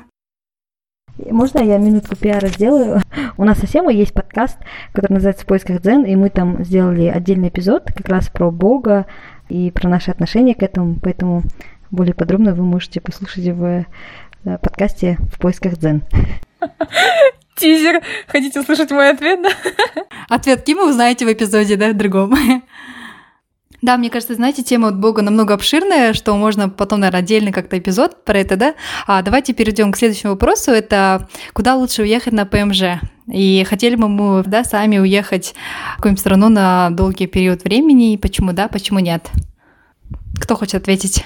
Можно 1.29 1.59
я 1.59 1.77
минутку 1.77 2.15
пиара 2.15 2.47
сделаю? 2.47 3.01
У 3.37 3.43
нас 3.43 3.59
совсем 3.59 3.87
есть 3.89 4.13
подкаст, 4.13 4.57
который 4.93 5.13
называется 5.13 5.43
«В 5.43 5.47
поисках 5.47 5.81
дзен», 5.81 6.05
и 6.05 6.15
мы 6.15 6.31
там 6.31 6.63
сделали 6.63 7.05
отдельный 7.05 7.49
эпизод 7.49 7.91
как 7.95 8.09
раз 8.09 8.29
про 8.29 8.49
Бога 8.49 9.05
и 9.47 9.69
про 9.69 9.87
наши 9.89 10.09
отношения 10.09 10.55
к 10.55 10.63
этому, 10.63 10.95
поэтому 11.03 11.43
более 11.93 12.15
подробно 12.15 12.53
вы 12.53 12.63
можете 12.63 12.99
послушать 12.99 13.45
в 13.45 13.63
э, 13.63 14.57
подкасте 14.57 15.17
«В 15.31 15.39
поисках 15.39 15.77
дзен». 15.77 16.03
Тизер. 17.55 18.01
Хотите 18.27 18.59
услышать 18.59 18.89
мой 18.89 19.11
ответ, 19.11 19.41
да? 19.43 19.49
Ответ 20.29 20.63
Кима 20.63 20.85
узнаете 20.89 21.25
в 21.25 21.31
эпизоде, 21.31 21.75
да, 21.77 21.93
другом. 21.93 22.35
Да, 23.83 23.97
мне 23.97 24.09
кажется, 24.09 24.35
знаете, 24.35 24.63
тема 24.63 24.87
от 24.87 24.97
Бога 24.97 25.21
намного 25.21 25.53
обширная, 25.53 26.13
что 26.13 26.33
можно 26.37 26.69
потом, 26.69 27.01
наверное, 27.01 27.19
отдельно 27.19 27.51
как-то 27.51 27.77
эпизод 27.77 28.23
про 28.23 28.39
это, 28.39 28.55
да? 28.55 28.75
А 29.07 29.21
давайте 29.21 29.51
перейдем 29.51 29.91
к 29.91 29.97
следующему 29.97 30.31
вопросу. 30.31 30.71
Это 30.71 31.27
куда 31.51 31.75
лучше 31.75 32.03
уехать 32.03 32.31
на 32.31 32.45
ПМЖ? 32.45 33.01
И 33.27 33.65
хотели 33.67 33.95
бы 33.95 34.07
мы, 34.07 34.41
да, 34.45 34.63
сами 34.63 34.99
уехать 34.99 35.53
в 35.93 35.95
какую-нибудь 35.97 36.21
страну 36.21 36.47
на 36.47 36.91
долгий 36.91 37.27
период 37.27 37.65
времени, 37.65 38.13
и 38.13 38.17
почему 38.17 38.53
да, 38.53 38.69
почему 38.69 38.99
нет? 38.99 39.29
Кто 40.39 40.55
хочет 40.55 40.75
ответить? 40.75 41.25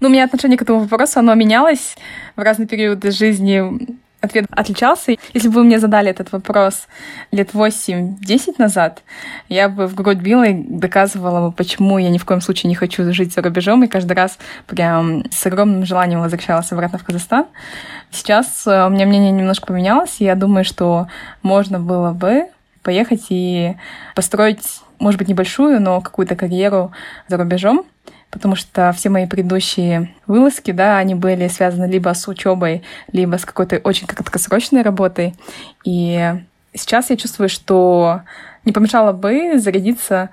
Ну, 0.00 0.08
у 0.08 0.10
меня 0.10 0.24
отношение 0.24 0.56
к 0.56 0.62
этому 0.62 0.80
вопросу, 0.80 1.18
оно 1.18 1.34
менялось 1.34 1.96
в 2.34 2.40
разные 2.40 2.66
периоды 2.66 3.10
жизни 3.10 3.98
ответ 4.20 4.46
отличался. 4.50 5.16
Если 5.34 5.48
бы 5.48 5.54
вы 5.54 5.64
мне 5.64 5.78
задали 5.78 6.10
этот 6.10 6.32
вопрос 6.32 6.86
лет 7.32 7.50
8-10 7.52 8.54
назад, 8.58 9.02
я 9.48 9.68
бы 9.68 9.86
в 9.86 9.94
грудь 9.94 10.18
била 10.18 10.46
и 10.46 10.54
доказывала 10.54 11.50
почему 11.50 11.98
я 11.98 12.10
ни 12.10 12.18
в 12.18 12.24
коем 12.24 12.40
случае 12.40 12.68
не 12.68 12.74
хочу 12.74 13.12
жить 13.12 13.32
за 13.32 13.42
рубежом, 13.42 13.84
и 13.84 13.88
каждый 13.88 14.12
раз 14.12 14.38
прям 14.66 15.24
с 15.30 15.46
огромным 15.46 15.84
желанием 15.84 16.20
возвращалась 16.20 16.70
обратно 16.72 16.98
в 16.98 17.04
Казахстан. 17.04 17.46
Сейчас 18.10 18.66
э, 18.66 18.86
у 18.86 18.90
меня 18.90 19.06
мнение 19.06 19.30
немножко 19.30 19.66
поменялось, 19.66 20.16
и 20.18 20.24
я 20.24 20.34
думаю, 20.34 20.64
что 20.64 21.08
можно 21.42 21.78
было 21.78 22.12
бы 22.12 22.46
поехать 22.82 23.26
и 23.30 23.76
построить, 24.14 24.80
может 24.98 25.18
быть, 25.18 25.28
небольшую, 25.28 25.80
но 25.80 26.00
какую-то 26.00 26.36
карьеру 26.36 26.92
за 27.28 27.36
рубежом, 27.36 27.84
потому 28.30 28.56
что 28.56 28.92
все 28.92 29.08
мои 29.10 29.26
предыдущие 29.26 30.14
вылазки, 30.26 30.70
да, 30.70 30.98
они 30.98 31.14
были 31.14 31.48
связаны 31.48 31.86
либо 31.86 32.12
с 32.14 32.26
учебой, 32.28 32.82
либо 33.12 33.36
с 33.36 33.44
какой-то 33.44 33.78
очень 33.78 34.06
краткосрочной 34.06 34.82
работой. 34.82 35.34
И 35.84 36.34
сейчас 36.74 37.10
я 37.10 37.16
чувствую, 37.16 37.48
что 37.48 38.22
не 38.64 38.72
помешало 38.72 39.12
бы 39.12 39.58
зарядиться 39.58 40.30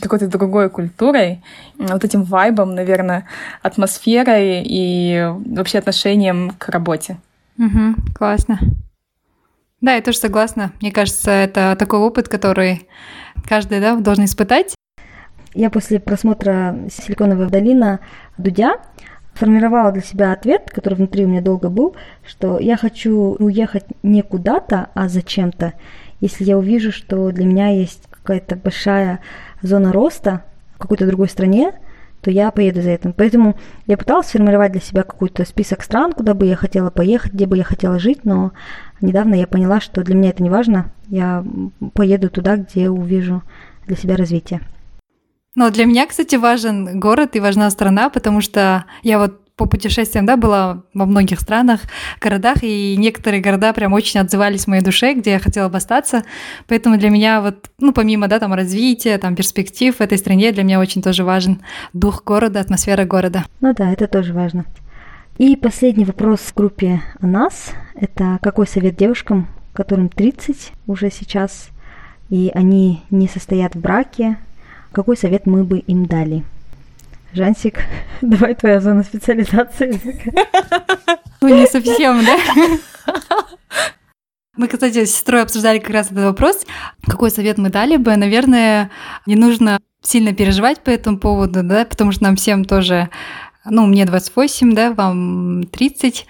какой-то 0.00 0.26
другой 0.26 0.68
культурой, 0.70 1.42
вот 1.78 2.04
этим 2.04 2.24
вайбом, 2.24 2.74
наверное, 2.74 3.26
атмосферой 3.62 4.62
и 4.64 5.32
вообще 5.46 5.78
отношением 5.78 6.52
к 6.58 6.68
работе. 6.68 7.18
Угу, 7.58 8.14
классно. 8.14 8.58
Да, 9.80 9.94
я 9.94 10.02
тоже 10.02 10.18
согласна. 10.18 10.72
Мне 10.80 10.92
кажется, 10.92 11.30
это 11.30 11.74
такой 11.78 12.00
опыт, 12.00 12.28
который 12.28 12.86
каждый 13.48 13.80
да, 13.80 13.96
должен 13.96 14.26
испытать. 14.26 14.74
Я 15.54 15.70
после 15.70 15.98
просмотра 15.98 16.76
«Силиконовая 16.90 17.48
долина» 17.48 18.00
Дудя 18.36 18.74
формировала 19.34 19.90
для 19.90 20.02
себя 20.02 20.32
ответ, 20.32 20.70
который 20.70 20.94
внутри 20.94 21.24
у 21.24 21.28
меня 21.28 21.40
долго 21.40 21.70
был, 21.70 21.96
что 22.26 22.58
я 22.58 22.76
хочу 22.76 23.36
уехать 23.38 23.86
не 24.02 24.22
куда-то, 24.22 24.90
а 24.94 25.08
зачем-то. 25.08 25.72
Если 26.20 26.44
я 26.44 26.58
увижу, 26.58 26.92
что 26.92 27.30
для 27.32 27.46
меня 27.46 27.68
есть 27.68 28.02
какая-то 28.10 28.56
большая 28.56 29.20
зона 29.62 29.92
роста 29.92 30.44
в 30.74 30.78
какой-то 30.78 31.06
другой 31.06 31.28
стране, 31.28 31.72
то 32.22 32.30
я 32.30 32.50
поеду 32.50 32.82
за 32.82 32.90
этим. 32.90 33.12
Поэтому 33.12 33.56
я 33.86 33.96
пыталась 33.96 34.26
сформировать 34.26 34.72
для 34.72 34.80
себя 34.80 35.02
какой-то 35.02 35.44
список 35.44 35.82
стран, 35.82 36.12
куда 36.12 36.34
бы 36.34 36.46
я 36.46 36.56
хотела 36.56 36.90
поехать, 36.90 37.32
где 37.32 37.46
бы 37.46 37.56
я 37.56 37.64
хотела 37.64 37.98
жить, 37.98 38.24
но 38.24 38.52
недавно 39.00 39.34
я 39.34 39.46
поняла, 39.46 39.80
что 39.80 40.02
для 40.02 40.14
меня 40.14 40.30
это 40.30 40.42
не 40.42 40.50
важно. 40.50 40.92
Я 41.08 41.44
поеду 41.94 42.30
туда, 42.30 42.56
где 42.56 42.90
увижу 42.90 43.42
для 43.86 43.96
себя 43.96 44.16
развитие. 44.16 44.60
Но 45.56 45.70
для 45.70 45.84
меня, 45.84 46.06
кстати, 46.06 46.36
важен 46.36 47.00
город 47.00 47.34
и 47.34 47.40
важна 47.40 47.68
страна, 47.70 48.08
потому 48.08 48.40
что 48.40 48.84
я 49.02 49.18
вот 49.18 49.40
по 49.60 49.66
путешествиям, 49.66 50.24
да, 50.24 50.38
была 50.38 50.84
во 50.94 51.04
многих 51.04 51.38
странах, 51.38 51.82
городах, 52.18 52.62
и 52.62 52.96
некоторые 52.96 53.42
города 53.42 53.74
прям 53.74 53.92
очень 53.92 54.18
отзывались 54.18 54.64
в 54.64 54.68
моей 54.68 54.82
душе, 54.82 55.12
где 55.12 55.32
я 55.32 55.38
хотела 55.38 55.68
бы 55.68 55.76
остаться. 55.76 56.22
Поэтому 56.66 56.96
для 56.96 57.10
меня 57.10 57.42
вот, 57.42 57.70
ну, 57.78 57.92
помимо, 57.92 58.26
да, 58.26 58.38
там, 58.38 58.54
развития, 58.54 59.18
там, 59.18 59.36
перспектив 59.36 59.94
в 59.94 60.00
этой 60.00 60.16
стране, 60.16 60.52
для 60.52 60.62
меня 60.62 60.80
очень 60.80 61.02
тоже 61.02 61.24
важен 61.24 61.60
дух 61.92 62.24
города, 62.24 62.58
атмосфера 62.58 63.04
города. 63.04 63.44
Ну 63.60 63.74
да, 63.74 63.92
это 63.92 64.06
тоже 64.06 64.32
важно. 64.32 64.64
И 65.36 65.56
последний 65.56 66.06
вопрос 66.06 66.40
в 66.40 66.54
группе 66.54 67.02
о 67.20 67.26
нас. 67.26 67.72
Это 67.94 68.38
какой 68.40 68.66
совет 68.66 68.96
девушкам, 68.96 69.46
которым 69.74 70.08
30 70.08 70.72
уже 70.86 71.10
сейчас, 71.10 71.68
и 72.30 72.50
они 72.54 73.02
не 73.10 73.28
состоят 73.28 73.74
в 73.74 73.80
браке, 73.80 74.38
какой 74.90 75.18
совет 75.18 75.44
мы 75.44 75.64
бы 75.64 75.80
им 75.80 76.06
дали? 76.06 76.44
Жансик, 77.32 77.80
давай 78.20 78.54
твоя 78.54 78.80
зона 78.80 79.02
специализации. 79.02 80.00
Ну, 81.40 81.48
не 81.48 81.66
совсем, 81.66 82.24
да? 82.24 82.38
Мы, 84.56 84.68
кстати, 84.68 85.04
с 85.04 85.14
сестрой 85.14 85.42
обсуждали 85.42 85.78
как 85.78 85.90
раз 85.90 86.06
этот 86.06 86.24
вопрос. 86.24 86.66
Какой 87.06 87.30
совет 87.30 87.56
мы 87.56 87.70
дали 87.70 87.96
бы? 87.96 88.14
Наверное, 88.16 88.90
не 89.24 89.36
нужно 89.36 89.80
сильно 90.02 90.34
переживать 90.34 90.80
по 90.80 90.90
этому 90.90 91.18
поводу, 91.18 91.62
да, 91.62 91.84
потому 91.84 92.12
что 92.12 92.24
нам 92.24 92.36
всем 92.36 92.64
тоже 92.64 93.08
ну, 93.64 93.86
мне 93.86 94.04
28, 94.06 94.74
да, 94.74 94.92
вам 94.92 95.64
30, 95.64 96.26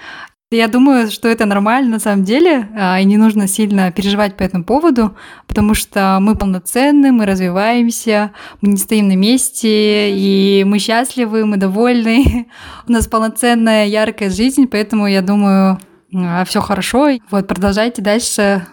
я 0.57 0.67
думаю, 0.67 1.13
что 1.13 1.29
это 1.29 1.47
нормально 1.47 1.91
на 1.91 1.99
самом 2.01 2.25
деле, 2.25 2.69
а, 2.77 3.01
и 3.01 3.05
не 3.05 3.17
нужно 3.17 3.47
сильно 3.47 3.93
переживать 3.93 4.37
по 4.37 4.43
этому 4.43 4.65
поводу, 4.65 5.17
потому 5.47 5.75
что 5.75 6.19
мы 6.21 6.35
полноценны, 6.35 7.13
мы 7.13 7.25
развиваемся, 7.25 8.33
мы 8.61 8.71
не 8.71 8.77
стоим 8.77 9.07
на 9.07 9.15
месте, 9.15 10.11
и 10.13 10.65
мы 10.65 10.81
счастливы, 10.81 11.47
мы 11.47 11.57
довольны, 11.57 12.49
у 12.89 12.91
нас 12.91 13.07
полноценная, 13.07 13.87
яркая 13.87 14.29
жизнь, 14.29 14.67
поэтому 14.67 15.07
я 15.07 15.23
думаю, 15.23 15.79
а, 16.13 16.45
все 16.45 16.61
хорошо. 16.61 17.11
Вот, 17.31 17.47
продолжайте 17.47 18.03
дальше 18.03 18.67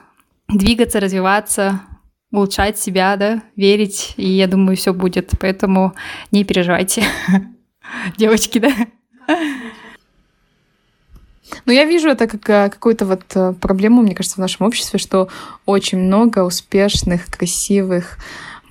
двигаться, 0.47 0.99
развиваться, 0.99 1.81
улучшать 2.31 2.79
себя, 2.79 3.15
да, 3.17 3.43
верить, 3.55 4.15
и 4.17 4.27
я 4.27 4.47
думаю, 4.47 4.77
все 4.77 4.95
будет, 4.95 5.29
поэтому 5.39 5.93
не 6.31 6.43
переживайте, 6.43 7.03
девочки, 8.17 8.57
да. 8.57 8.71
Ну, 11.65 11.73
я 11.73 11.85
вижу 11.85 12.09
это 12.09 12.27
как 12.27 12.49
э, 12.49 12.69
какую-то 12.69 13.05
вот 13.05 13.23
э, 13.35 13.53
проблему, 13.53 14.01
мне 14.01 14.15
кажется, 14.15 14.37
в 14.37 14.41
нашем 14.41 14.65
обществе, 14.65 14.99
что 14.99 15.29
очень 15.65 15.99
много 15.99 16.43
успешных, 16.43 17.25
красивых, 17.27 18.17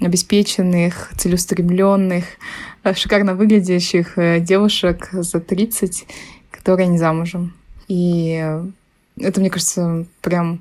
обеспеченных, 0.01 1.13
целеустремленных, 1.17 2.25
э, 2.85 2.95
шикарно 2.95 3.35
выглядящих 3.35 4.15
девушек 4.45 5.09
за 5.13 5.41
30, 5.41 6.07
которые 6.51 6.89
не 6.89 6.99
замужем. 6.99 7.55
И 7.89 8.45
это, 9.19 9.41
мне 9.41 9.51
кажется, 9.51 10.07
прям 10.21 10.61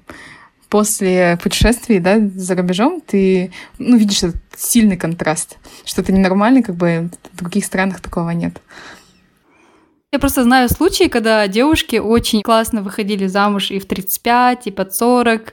после 0.70 1.38
путешествий, 1.42 2.00
да, 2.00 2.20
за 2.20 2.56
рубежом, 2.56 3.02
ты, 3.02 3.52
ну, 3.78 3.98
видишь 3.98 4.24
этот 4.24 4.42
сильный 4.58 4.98
контраст, 4.98 5.58
что 5.86 6.02
это 6.02 6.12
ненормально, 6.12 6.64
как 6.64 6.76
бы 6.76 7.10
в 7.32 7.38
других 7.38 7.66
странах 7.66 8.02
такого 8.02 8.32
нет. 8.32 8.62
Я 10.16 10.20
просто 10.20 10.46
знаю 10.46 10.70
случаи, 10.70 11.10
когда 11.10 11.46
девушки 11.46 11.98
очень 11.98 12.42
классно 12.42 12.82
выходили 12.82 13.28
замуж 13.28 13.70
и 13.70 13.80
в 13.80 13.86
35, 13.86 14.68
и 14.68 14.72
под 14.72 14.96
40, 14.96 15.52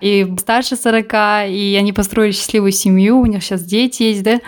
и 0.00 0.34
старше 0.36 0.74
40, 0.74 1.48
и 1.48 1.76
они 1.78 1.92
построили 1.92 2.32
счастливую 2.32 2.72
семью, 2.72 3.20
у 3.20 3.26
них 3.26 3.44
сейчас 3.44 3.62
дети 3.62 4.02
есть, 4.02 4.24
да, 4.24 4.40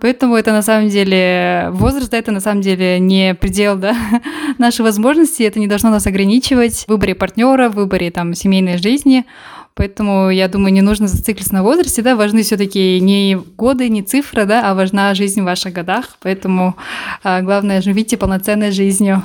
поэтому 0.00 0.36
это 0.36 0.52
на 0.52 0.62
самом 0.62 0.88
деле, 0.88 1.68
возраст, 1.72 2.10
да, 2.10 2.16
это 2.16 2.32
на 2.32 2.40
самом 2.40 2.62
деле 2.62 2.98
не 2.98 3.34
предел, 3.34 3.76
да, 3.76 3.94
нашей 4.56 4.86
возможности, 4.86 5.42
это 5.42 5.60
не 5.60 5.66
должно 5.66 5.90
нас 5.90 6.06
ограничивать 6.06 6.84
в 6.84 6.88
выборе 6.88 7.14
партнера, 7.14 7.68
в 7.68 7.74
выборе 7.74 8.10
там 8.10 8.32
семейной 8.32 8.78
жизни, 8.78 9.26
Поэтому, 9.74 10.30
я 10.30 10.48
думаю, 10.48 10.72
не 10.72 10.82
нужно 10.82 11.06
зацикливаться 11.08 11.54
на 11.54 11.62
возрасте, 11.62 12.02
да, 12.02 12.16
важны 12.16 12.42
все 12.42 12.56
таки 12.56 13.00
не 13.00 13.38
годы, 13.56 13.88
не 13.88 14.02
цифры, 14.02 14.44
да, 14.44 14.70
а 14.70 14.74
важна 14.74 15.14
жизнь 15.14 15.40
в 15.40 15.44
ваших 15.44 15.72
годах. 15.72 16.16
Поэтому 16.20 16.76
а, 17.22 17.40
главное, 17.40 17.80
живите 17.80 18.16
полноценной 18.16 18.72
жизнью. 18.72 19.22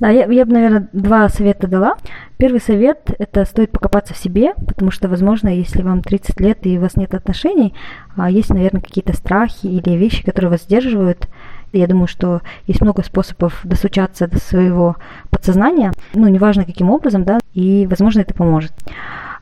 Да, 0.00 0.08
я, 0.08 0.24
я 0.24 0.46
бы, 0.46 0.52
наверное, 0.52 0.88
два 0.94 1.28
совета 1.28 1.66
дала. 1.66 1.96
Первый 2.38 2.60
совет– 2.60 3.14
это 3.18 3.44
стоит 3.44 3.70
покопаться 3.70 4.14
в 4.14 4.16
себе, 4.16 4.54
потому 4.66 4.90
что, 4.90 5.08
возможно, 5.08 5.48
если 5.48 5.82
вам 5.82 6.02
30 6.02 6.40
лет 6.40 6.66
и 6.66 6.78
у 6.78 6.80
вас 6.80 6.96
нет 6.96 7.14
отношений, 7.14 7.74
а 8.16 8.30
есть, 8.30 8.48
наверное, 8.48 8.80
какие-то 8.80 9.14
страхи 9.14 9.66
или 9.66 9.96
вещи, 9.96 10.24
которые 10.24 10.50
вас 10.50 10.62
сдерживают. 10.62 11.28
Я 11.72 11.86
думаю, 11.86 12.06
что 12.06 12.40
есть 12.66 12.80
много 12.80 13.02
способов 13.02 13.60
достучаться 13.62 14.26
до 14.26 14.38
своего 14.38 14.96
подсознания, 15.28 15.92
ну, 16.14 16.28
неважно 16.28 16.64
каким 16.64 16.88
образом, 16.90 17.24
да, 17.24 17.38
и, 17.52 17.86
возможно, 17.86 18.20
это 18.20 18.32
поможет. 18.32 18.72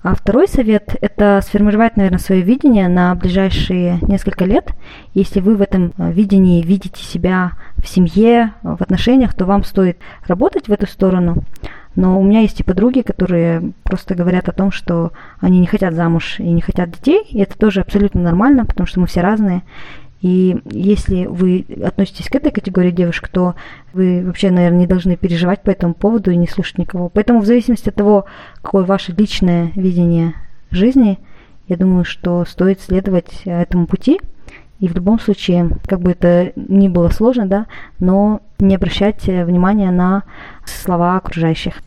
А 0.02 0.14
второй 0.14 0.46
совет– 0.46 0.94
это 1.00 1.40
сформировать, 1.44 1.96
наверное, 1.96 2.20
свое 2.20 2.42
видение 2.42 2.88
на 2.88 3.14
ближайшие 3.16 3.98
несколько 4.02 4.44
лет. 4.44 4.72
Если 5.12 5.40
вы 5.40 5.56
в 5.56 5.60
этом 5.60 5.92
э, 5.98 6.12
видении 6.12 6.62
видите 6.62 7.02
себя 7.02 7.52
в 7.76 7.88
семье, 7.88 8.52
в 8.62 8.80
отношениях, 8.80 9.34
то 9.34 9.44
вам 9.44 9.64
стоит 9.64 9.98
работать 10.26 10.68
в 10.68 10.72
эту 10.72 10.86
сторону. 10.86 11.42
Но 11.96 12.20
у 12.20 12.22
меня 12.22 12.40
есть 12.40 12.60
и 12.60 12.64
подруги, 12.64 13.00
которые 13.00 13.72
просто 13.82 14.14
говорят 14.14 14.48
о 14.48 14.52
том, 14.52 14.70
что 14.70 15.10
они 15.40 15.58
не 15.58 15.66
хотят 15.66 15.94
замуж 15.94 16.38
и 16.38 16.48
не 16.48 16.60
хотят 16.60 16.92
детей. 16.92 17.24
И 17.30 17.40
это 17.40 17.58
тоже 17.58 17.80
абсолютно 17.80 18.20
нормально, 18.20 18.66
потому 18.66 18.86
что 18.86 19.00
мы 19.00 19.08
все 19.08 19.20
разные. 19.20 19.62
И 20.20 20.60
если 20.64 21.26
вы 21.26 21.64
относитесь 21.84 22.28
к 22.28 22.34
этой 22.34 22.50
категории 22.50 22.90
девушек, 22.90 23.28
то 23.28 23.54
вы 23.92 24.24
вообще, 24.24 24.50
наверное, 24.50 24.80
не 24.80 24.86
должны 24.86 25.16
переживать 25.16 25.62
по 25.62 25.70
этому 25.70 25.94
поводу 25.94 26.30
и 26.30 26.36
не 26.36 26.48
слушать 26.48 26.78
никого. 26.78 27.08
Поэтому 27.08 27.40
в 27.40 27.46
зависимости 27.46 27.88
от 27.88 27.94
того, 27.94 28.24
какое 28.60 28.84
ваше 28.84 29.12
личное 29.12 29.70
видение 29.76 30.34
жизни, 30.70 31.20
я 31.68 31.76
думаю, 31.76 32.04
что 32.04 32.44
стоит 32.44 32.80
следовать 32.80 33.42
этому 33.44 33.86
пути. 33.86 34.20
И 34.80 34.88
в 34.88 34.94
любом 34.94 35.18
случае, 35.18 35.70
как 35.86 36.00
бы 36.00 36.12
это 36.12 36.52
ни 36.56 36.88
было 36.88 37.08
сложно, 37.10 37.46
да, 37.46 37.66
но 37.98 38.40
не 38.58 38.76
обращать 38.76 39.24
внимания 39.24 39.90
на 39.90 40.22
слова 40.64 41.16
окружающих. 41.16 41.82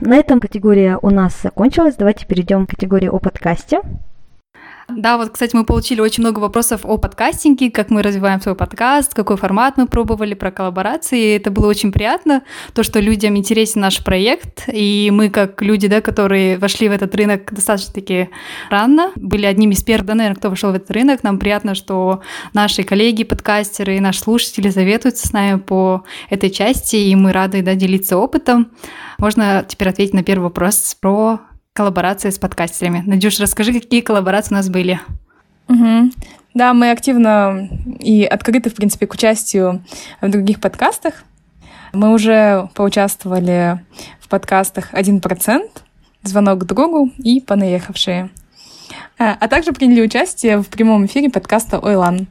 На 0.00 0.16
этом 0.16 0.40
категория 0.40 0.98
у 1.00 1.10
нас 1.10 1.38
закончилась. 1.42 1.96
Давайте 1.96 2.26
перейдем 2.26 2.66
к 2.66 2.70
категории 2.70 3.08
о 3.08 3.18
подкасте. 3.18 3.80
Да, 4.98 5.16
вот, 5.16 5.30
кстати, 5.30 5.54
мы 5.54 5.64
получили 5.64 6.00
очень 6.00 6.24
много 6.24 6.40
вопросов 6.40 6.80
о 6.82 6.98
подкастинге, 6.98 7.70
как 7.70 7.90
мы 7.90 8.02
развиваем 8.02 8.40
свой 8.40 8.56
подкаст, 8.56 9.14
какой 9.14 9.36
формат 9.36 9.76
мы 9.76 9.86
пробовали, 9.86 10.34
про 10.34 10.50
коллаборации. 10.50 11.36
Это 11.36 11.52
было 11.52 11.68
очень 11.68 11.92
приятно, 11.92 12.42
то, 12.74 12.82
что 12.82 12.98
людям 12.98 13.36
интересен 13.36 13.80
наш 13.80 14.02
проект, 14.02 14.64
и 14.66 15.10
мы, 15.12 15.30
как 15.30 15.62
люди, 15.62 15.86
да, 15.86 16.00
которые 16.00 16.58
вошли 16.58 16.88
в 16.88 16.92
этот 16.92 17.14
рынок 17.14 17.54
достаточно-таки 17.54 18.30
рано, 18.70 19.12
были 19.14 19.46
одними 19.46 19.74
из 19.74 19.84
первых, 19.84 20.06
да, 20.06 20.14
наверное, 20.16 20.36
кто 20.36 20.50
вошел 20.50 20.72
в 20.72 20.74
этот 20.74 20.90
рынок. 20.90 21.22
Нам 21.22 21.38
приятно, 21.38 21.76
что 21.76 22.22
наши 22.52 22.82
коллеги, 22.82 23.22
подкастеры 23.22 23.98
и 23.98 24.00
наши 24.00 24.18
слушатели 24.18 24.68
советуются 24.68 25.28
с 25.28 25.32
нами 25.32 25.60
по 25.60 26.02
этой 26.28 26.50
части, 26.50 26.96
и 26.96 27.14
мы 27.14 27.32
рады, 27.32 27.62
да, 27.62 27.76
делиться 27.76 28.18
опытом. 28.18 28.72
Можно 29.18 29.64
теперь 29.68 29.90
ответить 29.90 30.14
на 30.14 30.24
первый 30.24 30.44
вопрос 30.44 30.96
про 31.00 31.38
коллаборации 31.78 32.30
с 32.30 32.40
подкастерами. 32.40 33.04
Надюш, 33.06 33.38
расскажи, 33.38 33.72
какие 33.72 34.00
коллаборации 34.00 34.52
у 34.52 34.56
нас 34.56 34.68
были? 34.68 34.98
Угу. 35.68 36.10
Да, 36.54 36.74
мы 36.74 36.90
активно 36.90 37.68
и 38.00 38.24
открыты, 38.24 38.68
в 38.68 38.74
принципе, 38.74 39.06
к 39.06 39.14
участию 39.14 39.84
в 40.20 40.28
других 40.28 40.60
подкастах. 40.60 41.22
Мы 41.92 42.12
уже 42.12 42.68
поучаствовали 42.74 43.78
в 44.18 44.28
подкастах 44.28 44.92
«1%», 44.92 45.68
«Звонок 46.24 46.58
к 46.58 46.64
другу» 46.64 47.12
и 47.18 47.40
«Понаехавшие». 47.40 48.30
А, 49.20 49.36
а 49.38 49.46
также 49.46 49.70
приняли 49.70 50.00
участие 50.00 50.58
в 50.58 50.66
прямом 50.66 51.06
эфире 51.06 51.30
подкаста 51.30 51.78
«Ойлан». 51.78 52.26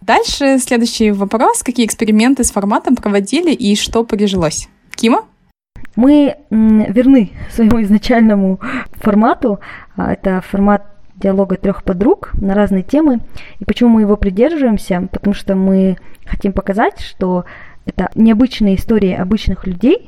Дальше 0.00 0.58
следующий 0.58 1.12
вопрос. 1.12 1.62
Какие 1.62 1.86
эксперименты 1.86 2.42
с 2.42 2.50
форматом 2.50 2.96
проводили 2.96 3.52
и 3.52 3.76
что 3.76 4.02
прижилось? 4.02 4.68
Кима? 4.96 5.26
Мы 5.96 6.36
верны 6.50 7.32
своему 7.50 7.82
изначальному 7.82 8.60
формату. 8.92 9.60
А, 9.96 10.12
это 10.12 10.40
формат 10.40 10.86
диалога 11.16 11.56
трех 11.56 11.84
подруг 11.84 12.30
на 12.34 12.54
разные 12.54 12.82
темы. 12.82 13.20
И 13.58 13.64
почему 13.64 13.90
мы 13.90 14.00
его 14.02 14.16
придерживаемся? 14.16 15.08
Потому 15.10 15.34
что 15.34 15.54
мы 15.54 15.96
хотим 16.24 16.52
показать, 16.52 17.00
что 17.00 17.44
это 17.84 18.10
необычные 18.14 18.76
истории 18.76 19.12
обычных 19.12 19.66
людей, 19.66 20.06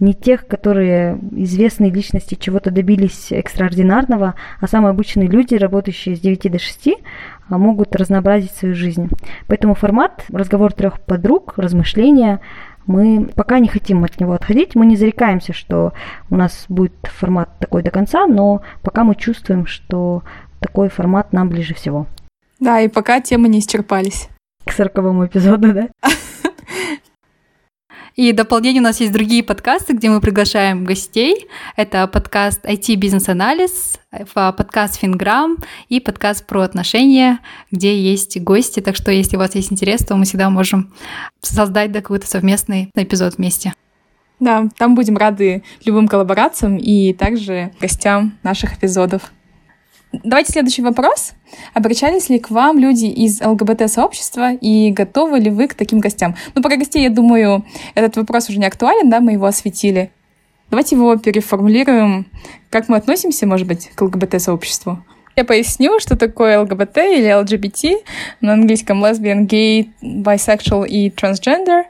не 0.00 0.14
тех, 0.14 0.46
которые 0.46 1.18
известные 1.32 1.90
личности 1.90 2.34
чего-то 2.34 2.70
добились 2.70 3.30
экстраординарного, 3.30 4.34
а 4.60 4.66
самые 4.66 4.90
обычные 4.90 5.28
люди, 5.28 5.54
работающие 5.54 6.16
с 6.16 6.20
9 6.20 6.50
до 6.50 6.58
6, 6.58 6.88
а, 7.48 7.58
могут 7.58 7.94
разнообразить 7.96 8.52
свою 8.52 8.74
жизнь. 8.74 9.08
Поэтому 9.46 9.74
формат 9.74 10.24
разговор 10.30 10.72
трех 10.72 11.00
подруг, 11.00 11.54
размышления, 11.56 12.40
мы 12.86 13.30
пока 13.34 13.60
не 13.60 13.68
хотим 13.68 14.04
от 14.04 14.20
него 14.20 14.34
отходить. 14.34 14.74
Мы 14.74 14.86
не 14.86 14.96
зарекаемся, 14.96 15.52
что 15.52 15.94
у 16.30 16.36
нас 16.36 16.66
будет 16.68 16.92
формат 17.04 17.48
такой 17.58 17.82
до 17.82 17.90
конца, 17.90 18.26
но 18.26 18.62
пока 18.82 19.04
мы 19.04 19.14
чувствуем, 19.14 19.66
что 19.66 20.22
такой 20.60 20.88
формат 20.88 21.32
нам 21.32 21.48
ближе 21.48 21.74
всего. 21.74 22.06
Да, 22.60 22.80
и 22.80 22.88
пока 22.88 23.20
темы 23.20 23.48
не 23.48 23.60
исчерпались. 23.60 24.28
К 24.64 24.72
сороковому 24.72 25.26
эпизоду, 25.26 25.72
да? 25.72 25.88
И 28.16 28.30
дополнение 28.30 28.80
у 28.80 28.84
нас 28.84 29.00
есть 29.00 29.12
другие 29.12 29.42
подкасты, 29.42 29.92
где 29.92 30.08
мы 30.08 30.20
приглашаем 30.20 30.84
гостей. 30.84 31.48
Это 31.74 32.06
подкаст 32.06 32.64
IT 32.64 32.94
бизнес-анализ, 32.94 33.98
подкаст 34.32 35.00
Финграм 35.00 35.56
и 35.88 35.98
подкаст 35.98 36.46
про 36.46 36.60
отношения, 36.60 37.40
где 37.72 37.98
есть 37.98 38.40
гости. 38.40 38.78
Так 38.78 38.94
что, 38.94 39.10
если 39.10 39.34
у 39.34 39.40
вас 39.40 39.56
есть 39.56 39.72
интерес, 39.72 40.04
то 40.04 40.14
мы 40.14 40.26
всегда 40.26 40.48
можем 40.48 40.94
создать 41.40 41.90
да, 41.90 42.02
какой-то 42.02 42.28
совместный 42.28 42.88
эпизод 42.94 43.36
вместе. 43.38 43.74
Да, 44.38 44.68
там 44.78 44.94
будем 44.94 45.16
рады 45.16 45.64
любым 45.84 46.06
коллаборациям 46.06 46.76
и 46.76 47.14
также 47.14 47.72
гостям 47.80 48.38
наших 48.44 48.78
эпизодов. 48.78 49.32
Давайте 50.22 50.52
следующий 50.52 50.82
вопрос. 50.82 51.32
Обращались 51.72 52.28
ли 52.28 52.38
к 52.38 52.50
вам 52.50 52.78
люди 52.78 53.06
из 53.06 53.40
ЛГБТ-сообщества 53.40 54.52
и 54.52 54.90
готовы 54.90 55.38
ли 55.38 55.50
вы 55.50 55.66
к 55.66 55.74
таким 55.74 55.98
гостям? 55.98 56.36
Ну, 56.54 56.62
про 56.62 56.76
гостей, 56.76 57.02
я 57.02 57.10
думаю, 57.10 57.64
этот 57.94 58.16
вопрос 58.16 58.48
уже 58.48 58.58
не 58.58 58.66
актуален, 58.66 59.10
да, 59.10 59.20
мы 59.20 59.32
его 59.32 59.46
осветили. 59.46 60.10
Давайте 60.70 60.96
его 60.96 61.16
переформулируем. 61.16 62.26
Как 62.70 62.88
мы 62.88 62.96
относимся, 62.96 63.46
может 63.46 63.66
быть, 63.66 63.90
к 63.94 64.02
ЛГБТ-сообществу? 64.02 64.98
Я 65.36 65.44
поясню, 65.44 65.98
что 65.98 66.16
такое 66.16 66.60
ЛГБТ 66.60 66.98
или 66.98 67.42
LGBT, 67.42 68.04
на 68.40 68.52
английском 68.52 69.04
lesbian, 69.04 69.46
gay, 69.46 69.88
bisexual 70.00 70.86
и 70.86 71.10
transgender. 71.10 71.84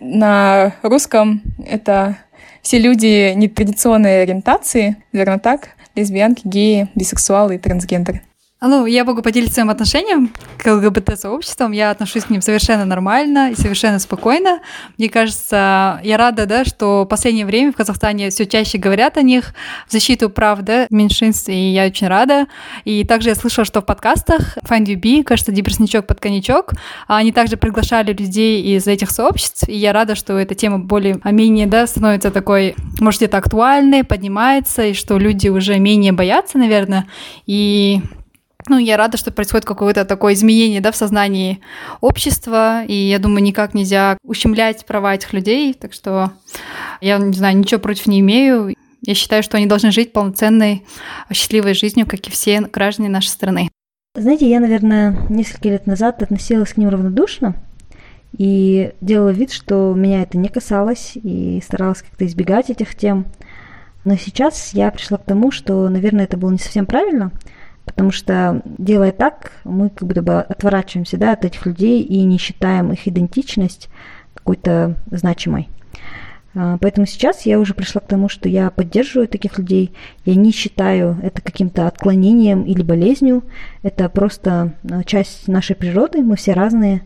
На 0.00 0.74
русском 0.82 1.42
это 1.66 2.16
все 2.62 2.78
люди 2.78 3.34
нетрадиционной 3.34 4.22
ориентации, 4.22 4.96
верно 5.12 5.38
так? 5.38 5.75
Лесбиянки, 5.96 6.46
геи, 6.46 6.88
бисексуалы 6.94 7.56
и 7.56 7.58
трансгендеры. 7.58 8.22
Ну, 8.62 8.86
я 8.86 9.04
могу 9.04 9.20
поделиться 9.20 9.56
своим 9.56 9.68
отношением 9.68 10.32
к 10.56 10.66
ЛГБТ-сообществам. 10.66 11.72
Я 11.72 11.90
отношусь 11.90 12.24
к 12.24 12.30
ним 12.30 12.40
совершенно 12.40 12.86
нормально 12.86 13.50
и 13.50 13.54
совершенно 13.54 13.98
спокойно. 13.98 14.60
Мне 14.96 15.10
кажется, 15.10 16.00
я 16.02 16.16
рада, 16.16 16.46
да, 16.46 16.64
что 16.64 17.02
в 17.02 17.06
последнее 17.06 17.44
время 17.44 17.72
в 17.72 17.76
Казахстане 17.76 18.30
все 18.30 18.46
чаще 18.46 18.78
говорят 18.78 19.18
о 19.18 19.22
них 19.22 19.52
в 19.86 19.92
защиту 19.92 20.30
прав 20.30 20.62
да, 20.62 20.86
меньшинств, 20.88 21.50
и 21.50 21.72
я 21.72 21.84
очень 21.84 22.08
рада. 22.08 22.46
И 22.86 23.04
также 23.04 23.28
я 23.28 23.34
слышала, 23.34 23.66
что 23.66 23.82
в 23.82 23.84
подкастах 23.84 24.56
Find 24.66 24.86
Be, 24.86 25.22
кажется, 25.22 25.52
Дебресничок 25.52 26.06
под 26.06 26.18
коньячок, 26.18 26.72
они 27.08 27.32
также 27.32 27.58
приглашали 27.58 28.14
людей 28.14 28.62
из 28.74 28.86
этих 28.86 29.10
сообществ, 29.10 29.68
и 29.68 29.76
я 29.76 29.92
рада, 29.92 30.14
что 30.14 30.38
эта 30.38 30.54
тема 30.54 30.78
более-менее 30.78 31.66
да, 31.66 31.86
становится 31.86 32.30
такой, 32.30 32.74
может, 33.00 33.20
где-то 33.20 33.36
актуальной, 33.36 34.02
поднимается, 34.02 34.86
и 34.86 34.94
что 34.94 35.18
люди 35.18 35.48
уже 35.48 35.78
менее 35.78 36.12
боятся, 36.12 36.56
наверное, 36.56 37.06
и 37.44 38.00
ну, 38.68 38.78
я 38.78 38.96
рада, 38.96 39.16
что 39.16 39.30
происходит 39.30 39.64
какое-то 39.64 40.04
такое 40.04 40.34
изменение, 40.34 40.80
да, 40.80 40.92
в 40.92 40.96
сознании 40.96 41.60
общества, 42.00 42.84
и 42.84 42.94
я 42.94 43.18
думаю, 43.18 43.42
никак 43.42 43.74
нельзя 43.74 44.18
ущемлять 44.22 44.84
права 44.86 45.14
этих 45.14 45.32
людей, 45.32 45.74
так 45.74 45.92
что 45.92 46.32
я, 47.00 47.18
не 47.18 47.32
знаю, 47.32 47.56
ничего 47.56 47.80
против 47.80 48.06
не 48.06 48.20
имею. 48.20 48.74
Я 49.02 49.14
считаю, 49.14 49.42
что 49.42 49.56
они 49.56 49.66
должны 49.66 49.92
жить 49.92 50.12
полноценной, 50.12 50.84
счастливой 51.32 51.74
жизнью, 51.74 52.06
как 52.06 52.26
и 52.26 52.30
все 52.30 52.60
граждане 52.60 53.08
нашей 53.08 53.28
страны. 53.28 53.70
Знаете, 54.14 54.48
я, 54.48 54.60
наверное, 54.60 55.16
несколько 55.28 55.68
лет 55.68 55.86
назад 55.86 56.22
относилась 56.22 56.72
к 56.72 56.76
ним 56.76 56.88
равнодушно 56.88 57.54
и 58.36 58.92
делала 59.00 59.30
вид, 59.30 59.52
что 59.52 59.94
меня 59.94 60.22
это 60.22 60.38
не 60.38 60.48
касалось, 60.48 61.12
и 61.14 61.62
старалась 61.64 62.02
как-то 62.02 62.26
избегать 62.26 62.70
этих 62.70 62.94
тем. 62.96 63.26
Но 64.04 64.16
сейчас 64.16 64.72
я 64.72 64.90
пришла 64.90 65.18
к 65.18 65.24
тому, 65.24 65.50
что, 65.50 65.88
наверное, 65.88 66.24
это 66.24 66.36
было 66.36 66.50
не 66.50 66.58
совсем 66.58 66.86
правильно– 66.86 67.30
Потому 67.86 68.10
что, 68.10 68.60
делая 68.66 69.12
так, 69.12 69.52
мы 69.64 69.88
как 69.88 70.06
будто 70.06 70.20
бы 70.20 70.40
отворачиваемся 70.40 71.16
да, 71.16 71.32
от 71.32 71.44
этих 71.44 71.64
людей 71.64 72.02
и 72.02 72.22
не 72.24 72.36
считаем 72.36 72.92
их 72.92 73.08
идентичность 73.08 73.88
какой-то 74.34 74.96
значимой. 75.10 75.70
А, 76.54 76.78
поэтому 76.80 77.06
сейчас 77.06 77.46
я 77.46 77.60
уже 77.60 77.74
пришла 77.74 78.00
к 78.00 78.06
тому, 78.06 78.28
что 78.28 78.48
я 78.48 78.70
поддерживаю 78.70 79.28
таких 79.28 79.58
людей. 79.58 79.92
Я 80.24 80.34
не 80.34 80.52
считаю 80.52 81.16
это 81.22 81.42
каким-то 81.42 81.86
отклонением 81.86 82.64
или 82.64 82.82
болезнью. 82.82 83.44
Это 83.82 84.08
просто 84.08 84.72
а, 84.90 85.04
часть 85.04 85.48
нашей 85.48 85.76
природы. 85.76 86.22
Мы 86.22 86.36
все 86.36 86.54
разные. 86.54 87.02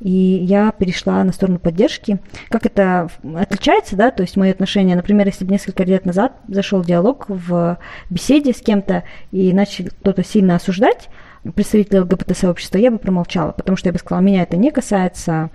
И 0.00 0.10
я 0.10 0.72
перешла 0.72 1.22
на 1.24 1.32
сторону 1.32 1.58
поддержки. 1.58 2.18
Как 2.50 2.66
это 2.66 3.08
отличается, 3.36 3.96
да, 3.96 4.10
то 4.10 4.22
есть 4.22 4.36
мои 4.36 4.50
отношения, 4.50 4.96
например, 4.96 5.26
если 5.26 5.44
бы 5.44 5.52
несколько 5.52 5.84
лет 5.84 6.04
назад 6.04 6.36
зашел 6.48 6.82
диалог 6.82 7.26
в 7.28 7.78
беседе 8.10 8.52
с 8.52 8.60
кем-то 8.60 9.04
и 9.30 9.52
начал 9.52 9.86
кто-то 9.86 10.24
сильно 10.24 10.56
осуждать 10.56 11.08
представителя 11.54 12.02
ЛГБТ-сообщества, 12.02 12.78
я 12.78 12.90
бы 12.90 12.98
промолчала, 12.98 13.52
потому 13.52 13.76
что 13.76 13.88
я 13.88 13.92
бы 13.92 13.98
сказала, 13.98 14.22
меня 14.22 14.42
это 14.42 14.56
не 14.56 14.70
касается, 14.70 15.50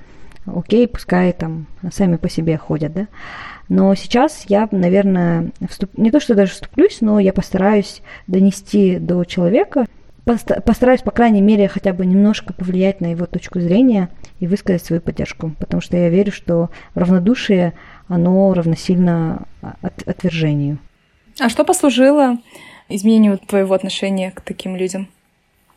окей, 0.45 0.87
пускай 0.87 1.33
там 1.33 1.67
сами 1.91 2.17
по 2.17 2.29
себе 2.29 2.57
ходят, 2.57 2.93
да. 2.93 3.07
Но 3.67 3.93
сейчас 3.95 4.45
я, 4.47 4.67
наверное, 4.71 5.51
вступ... 5.67 5.95
не 5.97 6.11
то, 6.11 6.19
что 6.19 6.35
даже 6.35 6.53
вступлюсь, 6.53 7.01
но 7.01 7.19
я 7.19 7.33
постараюсь 7.33 8.01
донести 8.27 8.97
до 8.97 9.23
человека, 9.25 9.85
постараюсь, 10.23 11.01
по 11.01 11.11
крайней 11.11 11.41
мере, 11.41 11.67
хотя 11.67 11.93
бы 11.93 12.05
немножко 12.05 12.53
повлиять 12.53 13.01
на 13.01 13.11
его 13.11 13.25
точку 13.25 13.59
зрения 13.59 14.09
и 14.39 14.47
высказать 14.47 14.83
свою 14.83 15.01
поддержку, 15.01 15.51
потому 15.59 15.81
что 15.81 15.97
я 15.97 16.09
верю, 16.09 16.31
что 16.31 16.69
равнодушие, 16.95 17.73
оно 18.07 18.53
равносильно 18.53 19.47
от, 19.81 20.07
отвержению. 20.07 20.79
А 21.39 21.49
что 21.49 21.63
послужило 21.63 22.37
изменению 22.89 23.37
твоего 23.37 23.73
отношения 23.73 24.31
к 24.31 24.41
таким 24.41 24.75
людям? 24.75 25.07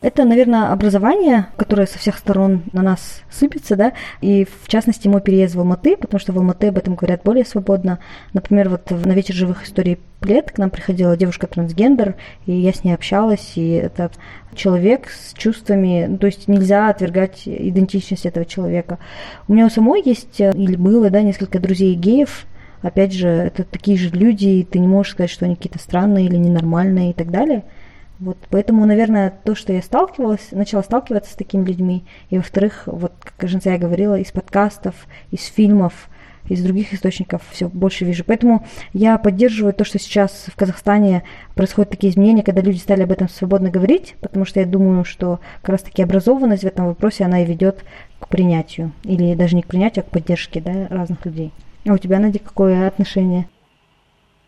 Это, 0.02 0.24
наверное, 0.24 0.72
образование, 0.72 1.46
которое 1.56 1.86
со 1.86 1.96
всех 1.96 2.18
сторон 2.18 2.64
на 2.72 2.82
нас 2.82 3.22
сыпется, 3.30 3.76
да, 3.76 3.92
и 4.20 4.44
в 4.44 4.66
частности 4.66 5.06
мой 5.06 5.20
переезд 5.20 5.54
в 5.54 5.60
Алматы, 5.60 5.96
потому 5.96 6.18
что 6.18 6.32
в 6.32 6.38
Алматы 6.38 6.68
об 6.68 6.78
этом 6.78 6.96
говорят 6.96 7.22
более 7.22 7.44
свободно. 7.44 8.00
Например, 8.32 8.68
вот 8.68 8.90
на 8.90 9.12
вечер 9.12 9.34
живых 9.34 9.62
историй 9.64 10.00
лет 10.22 10.50
к 10.50 10.58
нам 10.58 10.70
приходила 10.70 11.16
девушка-трансгендер, 11.16 12.16
и 12.46 12.52
я 12.52 12.72
с 12.72 12.82
ней 12.82 12.94
общалась, 12.94 13.52
и 13.54 13.70
это 13.70 14.10
человек 14.56 15.08
с 15.08 15.34
чувствами, 15.34 16.06
ну, 16.08 16.18
то 16.18 16.26
есть 16.26 16.48
нельзя 16.48 16.88
отвергать 16.88 17.42
идентичность 17.46 18.26
этого 18.26 18.44
человека. 18.44 18.98
У 19.46 19.52
меня 19.52 19.66
у 19.66 19.70
самой 19.70 20.02
есть, 20.04 20.40
э, 20.40 20.50
или 20.52 20.74
было, 20.74 21.10
да, 21.10 21.22
несколько 21.22 21.60
друзей 21.60 21.94
геев, 21.94 22.46
опять 22.82 23.12
же, 23.12 23.28
это 23.28 23.62
такие 23.62 23.96
же 23.96 24.08
люди, 24.10 24.48
и 24.48 24.64
ты 24.64 24.80
не 24.80 24.88
можешь 24.88 25.12
сказать, 25.12 25.30
что 25.30 25.44
они 25.44 25.54
какие-то 25.54 25.78
странные 25.78 26.26
или 26.26 26.36
ненормальные 26.36 27.10
и 27.10 27.14
так 27.14 27.30
далее– 27.30 27.62
вот, 28.22 28.38
поэтому, 28.50 28.86
наверное, 28.86 29.32
то, 29.42 29.56
что 29.56 29.72
я 29.72 29.82
сталкивалась, 29.82 30.52
начала 30.52 30.84
сталкиваться 30.84 31.32
с 31.32 31.34
такими 31.34 31.64
людьми, 31.64 32.04
и, 32.30 32.36
во-вторых, 32.36 32.84
вот, 32.86 33.12
как 33.18 33.50
я 33.64 33.78
говорила, 33.78 34.16
из 34.16 34.30
подкастов, 34.30 34.94
из 35.32 35.44
фильмов, 35.44 36.08
из 36.48 36.62
других 36.62 36.94
источников 36.94 37.42
все 37.50 37.68
больше 37.68 38.04
вижу. 38.04 38.22
Поэтому 38.24 38.64
я 38.92 39.18
поддерживаю 39.18 39.74
то, 39.74 39.84
что 39.84 39.98
сейчас 39.98 40.44
в 40.46 40.54
Казахстане 40.54 41.24
происходят 41.56 41.90
такие 41.90 42.12
изменения, 42.12 42.44
когда 42.44 42.60
люди 42.62 42.78
стали 42.78 43.02
об 43.02 43.10
этом 43.10 43.28
свободно 43.28 43.70
говорить, 43.70 44.14
потому 44.20 44.44
что 44.44 44.60
я 44.60 44.66
думаю, 44.66 45.04
что 45.04 45.40
как 45.60 45.70
раз-таки 45.70 46.00
образованность 46.00 46.62
в 46.62 46.66
этом 46.66 46.86
вопросе, 46.86 47.24
она 47.24 47.42
и 47.42 47.46
ведет 47.46 47.84
к 48.20 48.28
принятию. 48.28 48.92
Или 49.02 49.34
даже 49.34 49.56
не 49.56 49.62
к 49.62 49.66
принятию, 49.66 50.04
а 50.04 50.08
к 50.08 50.12
поддержке 50.12 50.60
да, 50.60 50.86
разных 50.90 51.26
людей. 51.26 51.50
А 51.86 51.92
у 51.92 51.98
тебя, 51.98 52.20
Надя, 52.20 52.38
какое 52.38 52.86
отношение? 52.86 53.48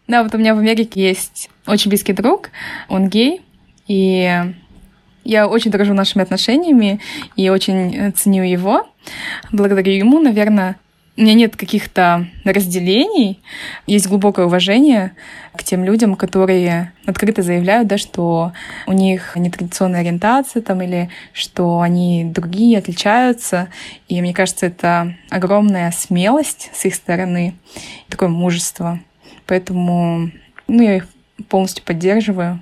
Да, 0.07 0.23
вот 0.23 0.33
у 0.33 0.39
меня 0.39 0.55
в 0.55 0.59
Америке 0.59 1.03
есть 1.03 1.51
очень 1.67 1.89
близкий 1.89 2.13
друг, 2.13 2.51
он 2.89 3.09
гей, 3.09 3.41
и 3.87 4.55
я 5.25 5.49
очень 5.49 5.71
дорожу 5.71 5.95
нашими 5.95 6.23
отношениями 6.23 7.01
и 7.37 7.49
очень 7.49 8.13
ценю 8.13 8.45
его. 8.45 8.87
Благодаря 9.53 9.97
ему, 9.97 10.21
наверное, 10.21 10.77
у 11.17 11.21
меня 11.21 11.35
нет 11.35 11.55
каких-то 11.55 12.27
разделений, 12.45 13.41
есть 13.87 14.09
глубокое 14.09 14.47
уважение 14.47 15.13
к 15.55 15.63
тем 15.63 15.85
людям, 15.85 16.17
которые 16.17 16.93
открыто 17.07 17.43
заявляют, 17.43 17.87
да, 17.87 17.99
что 17.99 18.53
у 18.89 18.93
них 18.93 19.37
нетрадиционная 19.37 20.01
ориентация 20.01 20.61
там, 20.61 20.83
или 20.83 21.11
что 21.33 21.81
они 21.81 22.25
другие, 22.25 22.79
отличаются. 22.79 23.69
И 24.09 24.21
мне 24.21 24.35
кажется, 24.35 24.67
это 24.67 25.15
огромная 25.31 25.93
смелость 25.93 26.71
с 26.75 26.85
их 26.85 26.97
стороны, 26.97 27.55
такое 28.09 28.29
мужество. 28.29 28.99
Поэтому 29.47 30.33
ну, 30.67 30.83
я 30.83 30.97
их 30.97 31.07
полностью 31.49 31.85
поддерживаю. 31.85 32.61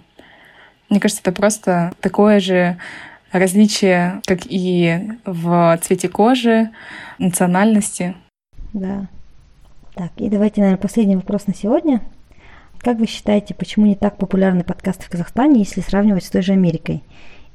Мне 0.93 1.01
кажется, 1.01 1.23
это 1.23 1.33
просто 1.33 1.95
такое 2.03 2.39
же 2.39 2.77
различие, 3.33 4.21
как 4.27 4.41
и 4.45 5.01
в 5.25 5.79
цвете 5.81 6.11
кожи, 6.11 6.69
национальности. 7.19 8.15
Да. 8.75 9.09
Так, 9.95 10.11
и 10.19 10.29
давайте, 10.29 10.61
наверное, 10.61 10.83
последний 10.83 11.17
вопрос 11.17 11.47
на 11.47 11.55
сегодня. 11.55 12.03
Как 12.77 12.99
вы 12.99 13.07
считаете, 13.07 13.55
почему 13.55 13.87
не 13.87 13.95
так 13.95 14.19
популярны 14.19 14.65
подкасты 14.65 15.05
в 15.05 15.09
Казахстане, 15.09 15.61
если 15.61 15.81
сравнивать 15.81 16.25
с 16.25 16.29
той 16.29 16.43
же 16.43 16.53
Америкой? 16.53 17.03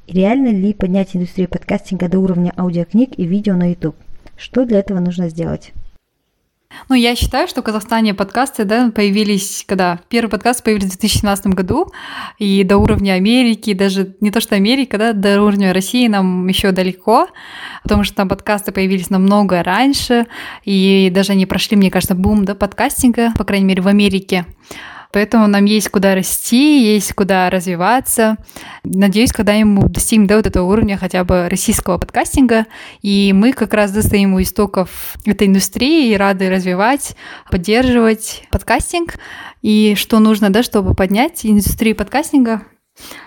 И 0.08 0.14
реально 0.14 0.48
ли 0.48 0.74
поднять 0.74 1.16
индустрию 1.16 1.48
подкастинга 1.48 2.10
до 2.10 2.18
уровня 2.18 2.54
аудиокниг 2.58 3.20
и 3.20 3.28
видео 3.28 3.56
на 3.56 3.70
YouTube? 3.70 3.98
Что 4.36 4.66
для 4.66 4.80
этого 4.80 5.00
нужно 5.00 5.30
сделать? 5.30 5.74
Ну, 6.90 6.96
я 6.96 7.16
считаю, 7.16 7.48
что 7.48 7.62
в 7.62 7.66
Казахстане 7.66 8.14
подкасты 8.14 8.66
да, 8.66 8.92
появились, 8.94 9.64
когда 9.68 10.00
первый 10.10 10.30
подкаст 10.30 10.64
появился 10.64 10.88
в 10.88 11.00
2017 11.00 11.48
году, 11.48 11.92
и 12.40 12.64
до 12.64 12.78
уровня 12.78 13.14
Америки, 13.14 13.74
даже 13.74 14.16
не 14.20 14.32
то 14.32 14.42
что 14.42 14.56
Америка, 14.56 14.98
да, 14.98 15.14
до 15.14 15.42
уровня 15.42 15.74
России 15.74 16.08
нам 16.08 16.48
еще 16.48 16.72
далеко, 16.72 17.28
потому 17.84 18.04
что 18.04 18.16
там 18.16 18.30
подкасты 18.30 18.72
появились 18.72 19.10
намного 19.10 19.64
раньше, 19.64 20.28
и 20.64 21.10
даже 21.12 21.34
они 21.34 21.46
прошли, 21.46 21.78
мне 21.78 21.90
кажется, 21.90 22.16
бум 22.16 22.46
да, 22.46 22.54
подкастинга, 22.54 23.32
по 23.38 23.44
крайней 23.44 23.66
мере, 23.66 23.82
в 23.82 23.88
Америке. 23.88 24.46
Поэтому 25.12 25.48
нам 25.48 25.66
есть 25.66 25.90
куда 25.90 26.16
расти, 26.16 26.84
есть 26.84 27.14
куда 27.14 27.50
развиваться. 27.50 28.38
Надеюсь, 28.84 29.32
когда-нибудь 29.32 29.92
достигнем 29.92 30.28
до 30.28 30.38
вот 30.38 30.48
этого 30.48 30.66
уровня 30.66 30.98
хотя 30.98 31.24
бы 31.24 31.48
российского 31.50 31.98
подкастинга. 31.98 32.66
И 33.02 33.32
мы 33.34 33.54
как 33.54 33.74
раз 33.74 33.92
достоим 33.92 34.34
у 34.34 34.42
истоков 34.42 35.16
этой 35.26 35.48
индустрии 35.48 36.12
и 36.12 36.18
рады 36.18 36.50
развивать, 36.50 37.16
поддерживать 37.50 38.44
подкастинг. 38.52 39.16
И 39.62 39.96
что 39.98 40.20
нужно, 40.20 40.50
да, 40.50 40.64
чтобы 40.64 40.94
поднять 40.94 41.46
индустрию 41.46 41.96
подкастинга? 41.96 42.64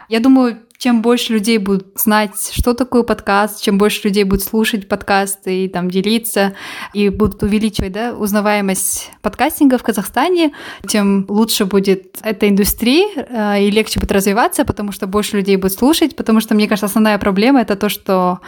Я 0.09 0.21
думаю, 0.21 0.59
чем 0.81 1.03
больше 1.03 1.35
людей 1.35 1.59
будут 1.59 1.89
знать, 1.97 2.53
что 2.55 2.73
такое 2.73 3.03
подкаст, 3.03 3.63
чем 3.63 3.77
больше 3.77 4.09
людей 4.09 4.25
будут 4.25 4.43
слушать 4.43 4.89
подкасты 4.89 5.67
и 5.67 5.69
там 5.69 5.91
делиться, 5.91 6.55
и 6.95 7.11
будут 7.11 7.43
увеличивать 7.43 7.93
да, 7.93 8.15
узнаваемость 8.15 9.11
подкастинга 9.21 9.77
в 9.77 9.83
Казахстане, 9.83 10.55
тем 10.89 11.27
лучше 11.29 11.67
будет 11.67 12.17
эта 12.23 12.49
индустрия 12.49 13.09
э, 13.15 13.63
и 13.63 13.71
легче 13.71 14.01
будет 14.01 14.11
развиваться, 14.11 14.65
потому 14.65 14.91
что 14.93 15.07
больше 15.07 15.37
людей 15.37 15.57
будет 15.57 15.75
слушать, 15.75 16.17
потому 16.17 16.41
что, 16.41 16.55
мне 16.55 16.67
кажется, 16.67 16.87
основная 16.87 17.19
проблема— 17.19 17.61
это 17.61 17.77
то, 17.77 17.91
что 17.91 18.41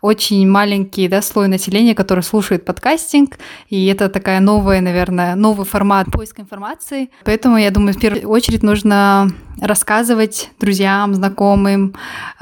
очень 0.00 0.48
маленький 0.48 1.08
да, 1.08 1.20
слой 1.20 1.48
населения, 1.48 1.96
который 1.96 2.22
слушает 2.22 2.64
подкастинг, 2.64 3.40
и 3.68 3.86
это 3.86 4.08
такая 4.08 4.38
новая, 4.38 4.80
наверное, 4.80 5.34
новый 5.34 5.66
формат 5.66 6.06
поиска 6.12 6.42
информации. 6.42 7.10
Поэтому, 7.24 7.56
я 7.56 7.72
думаю, 7.72 7.94
в 7.94 7.98
первую 7.98 8.28
очередь 8.28 8.62
нужно 8.62 9.28
рассказывать 9.60 10.50
друзьям, 10.60 11.14
знакомым 11.14 11.79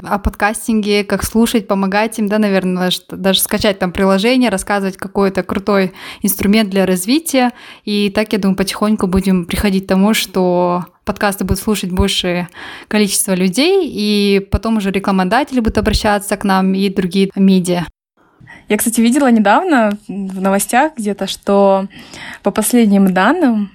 о 0.03 0.19
подкастинге, 0.19 1.03
как 1.03 1.23
слушать, 1.23 1.67
помогать 1.67 2.19
им, 2.19 2.27
да, 2.27 2.39
наверное, 2.39 2.91
даже 3.09 3.39
скачать 3.39 3.79
там 3.79 3.91
приложение, 3.91 4.49
рассказывать 4.49 4.97
какой-то 4.97 5.43
крутой 5.43 5.93
инструмент 6.21 6.69
для 6.69 6.85
развития. 6.85 7.51
И 7.85 8.09
так, 8.09 8.33
я 8.33 8.39
думаю, 8.39 8.57
потихоньку 8.57 9.07
будем 9.07 9.45
приходить 9.45 9.85
к 9.85 9.89
тому, 9.89 10.13
что 10.13 10.85
подкасты 11.05 11.43
будут 11.43 11.61
слушать 11.61 11.91
большее 11.91 12.49
количество 12.87 13.33
людей, 13.33 13.89
и 13.91 14.39
потом 14.51 14.77
уже 14.77 14.91
рекламодатели 14.91 15.59
будут 15.59 15.77
обращаться 15.77 16.37
к 16.37 16.43
нам 16.43 16.73
и 16.73 16.89
другие 16.89 17.31
медиа. 17.35 17.85
Я, 18.67 18.77
кстати, 18.77 19.01
видела 19.01 19.31
недавно 19.31 19.97
в 20.07 20.39
новостях 20.39 20.93
где-то, 20.97 21.25
что 21.25 21.87
по 22.43 22.51
последним 22.51 23.11
данным 23.13 23.71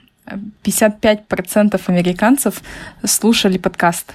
55% 0.62 1.80
американцев 1.86 2.62
слушали 3.04 3.58
подкаст. 3.58 4.14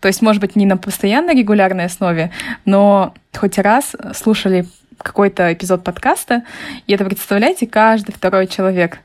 То 0.00 0.08
есть, 0.08 0.22
может 0.22 0.40
быть, 0.40 0.56
не 0.56 0.66
на 0.66 0.76
постоянной 0.76 1.34
регулярной 1.34 1.84
основе, 1.84 2.30
но 2.64 3.14
хоть 3.34 3.58
раз 3.58 3.94
слушали 4.14 4.66
какой-то 4.98 5.52
эпизод 5.52 5.84
подкаста, 5.84 6.42
и 6.86 6.92
это, 6.92 7.04
представляете, 7.04 7.66
каждый 7.66 8.12
второй 8.12 8.46
человек. 8.46 8.98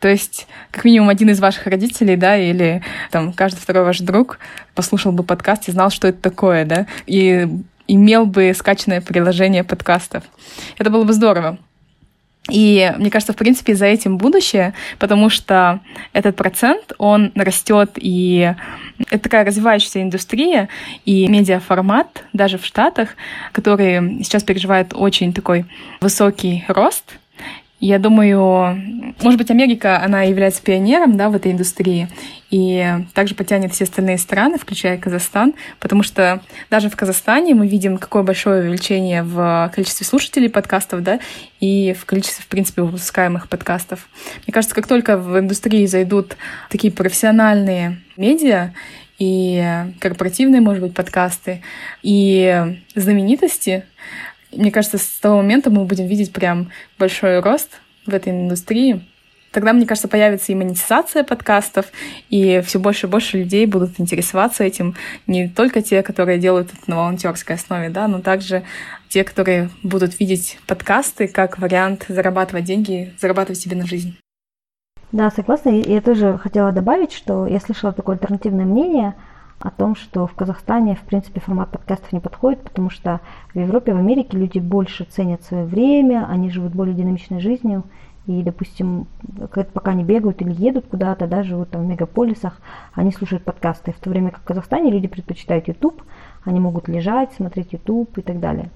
То 0.00 0.08
есть, 0.08 0.46
как 0.70 0.84
минимум, 0.84 1.08
один 1.08 1.30
из 1.30 1.40
ваших 1.40 1.66
родителей, 1.66 2.16
да, 2.16 2.36
или 2.36 2.82
там 3.10 3.32
каждый 3.32 3.58
второй 3.58 3.84
ваш 3.84 3.98
друг 3.98 4.38
послушал 4.74 5.12
бы 5.12 5.24
подкаст 5.24 5.68
и 5.68 5.72
знал, 5.72 5.90
что 5.90 6.08
это 6.08 6.20
такое, 6.20 6.64
да, 6.64 6.86
и 7.06 7.48
имел 7.88 8.26
бы 8.26 8.52
скачанное 8.56 9.00
приложение 9.00 9.64
подкастов. 9.64 10.22
Это 10.78 10.90
было 10.90 11.04
бы 11.04 11.12
здорово. 11.12 11.58
И 12.48 12.92
мне 12.96 13.10
кажется, 13.10 13.32
в 13.32 13.36
принципе, 13.36 13.74
за 13.74 13.86
этим 13.86 14.16
будущее, 14.16 14.74
потому 14.98 15.28
что 15.28 15.80
этот 16.12 16.36
процент, 16.36 16.92
он 16.98 17.30
растет, 17.34 17.92
и 17.96 18.54
это 19.10 19.18
такая 19.18 19.44
развивающаяся 19.44 20.02
индустрия, 20.02 20.68
и 21.04 21.28
медиаформат 21.28 22.24
даже 22.32 22.58
в 22.58 22.64
Штатах, 22.64 23.10
который 23.52 24.22
сейчас 24.24 24.42
переживает 24.42 24.92
очень 24.94 25.32
такой 25.32 25.66
высокий 26.00 26.64
рост, 26.68 27.18
Я 27.80 28.00
думаю, 28.00 29.14
может 29.22 29.38
быть, 29.38 29.50
Америка, 29.52 30.02
она 30.02 30.22
является 30.22 30.60
пионером 30.60 31.16
да, 31.16 31.28
в 31.28 31.36
этой 31.36 31.52
индустрии, 31.52 32.08
и 32.50 32.84
также 33.14 33.36
потянет 33.36 33.72
все 33.72 33.84
остальные 33.84 34.18
страны, 34.18 34.58
включая 34.58 34.98
Казахстан, 34.98 35.54
потому 35.78 36.02
что 36.02 36.40
даже 36.70 36.90
в 36.90 36.96
Казахстане 36.96 37.54
мы 37.54 37.68
видим, 37.68 37.98
какое 37.98 38.24
большое 38.24 38.62
увеличение 38.62 39.22
в 39.22 39.70
количестве 39.72 40.04
слушателей 40.04 40.50
подкастов, 40.50 41.04
да, 41.04 41.20
и 41.60 41.94
в 41.98 42.04
количестве, 42.04 42.42
в 42.42 42.48
принципе, 42.48 42.82
выпускаемых 42.82 43.48
подкастов. 43.48 44.08
Мне 44.44 44.52
кажется, 44.52 44.74
как 44.74 44.88
только 44.88 45.16
в 45.16 45.38
индустрии 45.38 45.86
зайдут 45.86 46.36
такие 46.70 46.92
профессиональные 46.92 48.00
медиа, 48.16 48.72
и 49.18 49.64
корпоративные, 49.98 50.60
может 50.60 50.82
быть, 50.82 50.94
подкасты, 50.94 51.62
и 52.02 52.76
знаменитости, 52.94 53.84
мне 54.52 54.70
кажется, 54.70 54.98
с 54.98 55.06
того 55.20 55.38
момента 55.38 55.70
мы 55.70 55.84
будем 55.84 56.06
видеть 56.06 56.32
прям 56.32 56.70
большой 56.98 57.40
рост 57.40 57.80
в 58.06 58.14
этой 58.14 58.32
индустрии. 58.32 59.06
Тогда, 59.50 59.72
мне 59.72 59.86
кажется, 59.86 60.08
появится 60.08 60.52
и 60.52 60.54
монетизация 60.54 61.24
подкастов, 61.24 61.86
и 62.28 62.60
все 62.66 62.78
больше 62.78 63.06
и 63.06 63.10
больше 63.10 63.38
людей 63.38 63.64
будут 63.64 63.98
интересоваться 63.98 64.62
этим. 64.62 64.94
Не 65.26 65.48
только 65.48 65.80
те, 65.80 66.02
которые 66.02 66.38
делают 66.38 66.68
это 66.72 66.82
на 66.90 66.96
волонтерской 66.96 67.56
основе, 67.56 67.88
да, 67.88 68.08
но 68.08 68.20
также 68.20 68.64
те, 69.08 69.24
которые 69.24 69.70
будут 69.82 70.20
видеть 70.20 70.58
подкасты 70.66 71.28
как 71.28 71.58
вариант 71.58 72.04
зарабатывать 72.08 72.64
деньги, 72.64 73.14
зарабатывать 73.18 73.58
себе 73.58 73.76
на 73.76 73.86
жизнь. 73.86 74.18
Да, 75.12 75.30
согласна. 75.30 75.70
И 75.70 75.92
я 75.92 76.02
тоже 76.02 76.36
хотела 76.36 76.70
добавить, 76.70 77.12
что 77.12 77.46
я 77.46 77.58
слышала 77.58 77.92
такое 77.92 78.16
альтернативное 78.16 78.66
мнение– 78.66 79.14
о 79.60 79.70
том, 79.70 79.96
что 79.96 80.26
в 80.26 80.34
Казахстане, 80.34 80.94
в 80.94 81.00
принципе, 81.00 81.40
формат 81.40 81.70
подкастов 81.70 82.12
не 82.12 82.20
подходит, 82.20 82.62
потому 82.62 82.90
что 82.90 83.20
в 83.54 83.58
Европе, 83.58 83.92
в 83.92 83.98
Америке 83.98 84.36
люди 84.36 84.58
больше 84.58 85.04
ценят 85.04 85.42
свое 85.42 85.64
время, 85.64 86.26
они 86.28 86.50
живут 86.50 86.72
более 86.72 86.94
динамичной 86.94 87.40
жизнью, 87.40 87.84
и, 88.28 88.42
допустим, 88.42 89.06
пока 89.72 89.92
они 89.92 90.04
бегают 90.04 90.42
или 90.42 90.52
едут 90.52 90.84
куда-то, 90.86 91.26
да, 91.26 91.42
живут 91.42 91.70
там 91.70 91.82
в 91.82 91.86
мегаполисах, 91.86 92.60
они 92.92 93.10
слушают 93.10 93.42
подкасты. 93.42 93.92
В 93.92 93.98
то 94.00 94.10
время 94.10 94.30
как 94.30 94.40
в 94.40 94.44
Казахстане 94.44 94.90
люди 94.90 95.08
предпочитают 95.08 95.66
YouTube, 95.66 96.02
они 96.44 96.60
могут 96.60 96.88
лежать, 96.88 97.32
смотреть 97.32 97.72
YouTube 97.72 98.18
и 98.18 98.20
так 98.20 98.38
далее. 98.38 98.68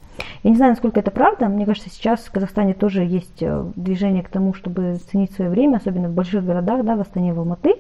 Я 0.43 0.51
не 0.51 0.57
знаю, 0.57 0.73
насколько 0.73 1.01
это 1.01 1.11
правда. 1.11 1.49
Мне 1.49 1.67
кажется, 1.67 1.91
сейчас 1.91 2.21
в 2.21 2.33
Казахстане 2.33 2.73
тоже 2.73 3.03
есть 3.03 3.43
э, 3.43 3.71
движение 3.77 4.23
к 4.23 4.31
тому, 4.31 4.55
чтобы 4.55 4.99
ценить 5.11 5.33
свое 5.33 5.51
время, 5.51 5.77
особенно 5.77 6.09
в 6.09 6.15
больших 6.15 6.47
городах, 6.47 6.83
да, 6.83 6.97
в 6.97 7.01
Астане, 7.03 7.35
в 7.35 7.39
Алматы. 7.39 7.75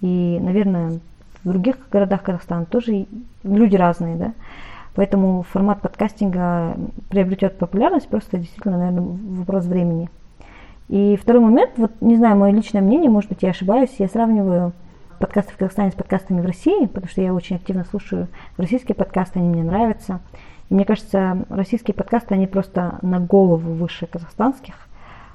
И, 0.00 0.38
наверное, 0.40 1.00
в 1.44 1.48
других 1.48 1.76
городах 1.90 2.22
Казахстана 2.22 2.66
тоже 2.66 3.06
люди 3.42 3.76
разные, 3.76 4.16
да. 4.16 4.32
Поэтому 4.94 5.42
формат 5.42 5.80
подкастинга 5.80 6.76
приобретет 7.08 7.58
популярность, 7.58 8.08
просто 8.08 8.38
действительно, 8.38 8.78
наверное, 8.78 9.18
вопрос 9.38 9.66
времени. 9.66 10.10
И 10.88 11.16
второй 11.16 11.40
момент, 11.42 11.72
вот 11.76 11.92
не 12.00 12.16
знаю, 12.16 12.36
мое 12.36 12.52
личное 12.52 12.82
мнение, 12.82 13.08
может 13.08 13.30
быть, 13.30 13.42
я 13.42 13.50
ошибаюсь, 13.50 13.94
я 13.98 14.08
сравниваю 14.08 14.72
подкасты 15.20 15.52
в 15.52 15.56
Казахстане 15.56 15.92
с 15.92 15.94
подкастами 15.94 16.40
в 16.40 16.46
России, 16.46 16.86
потому 16.86 17.08
что 17.08 17.22
я 17.22 17.32
очень 17.32 17.56
активно 17.56 17.84
слушаю 17.84 18.26
российские 18.56 18.96
подкасты, 18.96 19.38
они 19.38 19.48
мне 19.48 19.62
нравятся. 19.62 20.20
И 20.68 20.74
мне 20.74 20.84
кажется, 20.84 21.44
российские 21.48 21.94
подкасты, 21.94 22.34
они 22.34 22.46
просто 22.46 22.98
на 23.02 23.20
голову 23.20 23.72
выше 23.74 24.06
казахстанских. 24.06 24.74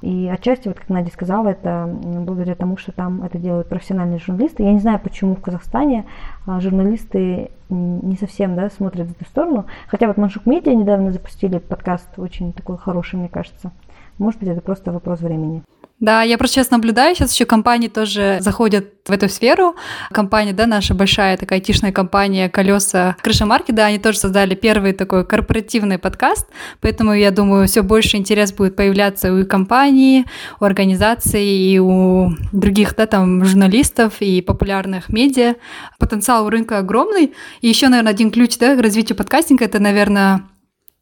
И 0.01 0.27
отчасти, 0.27 0.67
вот 0.67 0.79
как 0.79 0.89
Надя 0.89 1.11
сказала, 1.11 1.49
это 1.49 1.87
благодаря 1.87 2.55
тому, 2.55 2.77
что 2.77 2.91
там 2.91 3.23
это 3.23 3.37
делают 3.37 3.69
профессиональные 3.69 4.19
журналисты. 4.19 4.63
Я 4.63 4.73
не 4.73 4.79
знаю, 4.79 4.99
почему 4.99 5.35
в 5.35 5.41
Казахстане 5.41 6.05
а, 6.45 6.59
журналисты 6.59 7.51
не 7.69 8.15
совсем 8.15 8.55
да, 8.55 8.69
смотрят 8.69 9.07
в 9.07 9.11
эту 9.11 9.25
сторону. 9.25 9.65
Хотя 9.87 10.07
вот 10.07 10.17
Маншук 10.17 10.45
Медиа 10.45 10.75
недавно 10.75 11.11
запустили 11.11 11.57
подкаст, 11.57 12.07
очень 12.17 12.53
такой 12.53 12.77
хороший, 12.77 13.15
мне 13.17 13.29
кажется. 13.29 13.71
Может 14.17 14.39
быть, 14.39 14.49
это 14.49 14.61
просто 14.61 14.91
вопрос 14.91 15.21
времени. 15.21 15.63
Да, 16.01 16.23
я 16.23 16.37
просто 16.37 16.55
сейчас 16.55 16.71
наблюдаю, 16.71 17.15
сейчас 17.15 17.33
еще 17.33 17.45
компании 17.45 17.87
тоже 17.87 18.37
заходят 18.41 18.85
в 19.07 19.11
эту 19.11 19.29
сферу. 19.29 19.75
Компания, 20.11 20.51
да, 20.51 20.65
наша 20.65 20.93
большая 20.93 21.37
такая 21.37 21.59
айтишная 21.59 21.93
компания 21.93 22.49
«Колеса 22.49 23.15
Крыша 23.21 23.45
Марки», 23.45 23.71
да, 23.71 23.85
они 23.85 23.97
тоже 23.97 24.19
создали 24.19 24.55
первый 24.55 24.91
такой 24.91 25.25
корпоративный 25.25 25.97
подкаст, 25.97 26.47
поэтому 26.81 27.13
я 27.13 27.31
думаю, 27.31 27.67
все 27.67 27.81
больше 27.81 28.17
интерес 28.17 28.51
будет 28.51 28.75
появляться 28.75 29.33
у 29.33 29.45
компании, 29.45 30.25
у 30.59 30.65
организаций 30.65 31.45
и 31.45 31.79
у 31.79 32.31
других, 32.51 32.93
да, 32.97 33.05
там, 33.05 33.45
журналистов 33.45 34.15
и 34.19 34.41
популярных 34.41 35.07
медиа. 35.07 35.55
Потенциал 35.97 36.45
у 36.45 36.49
рынка 36.49 36.79
огромный. 36.79 37.33
И 37.61 37.69
еще, 37.69 37.87
наверное, 37.87 38.11
один 38.11 38.31
ключ, 38.31 38.57
да, 38.57 38.75
к 38.75 38.81
развитию 38.81 39.15
подкастинга, 39.15 39.63
это, 39.63 39.79
наверное, 39.79 40.41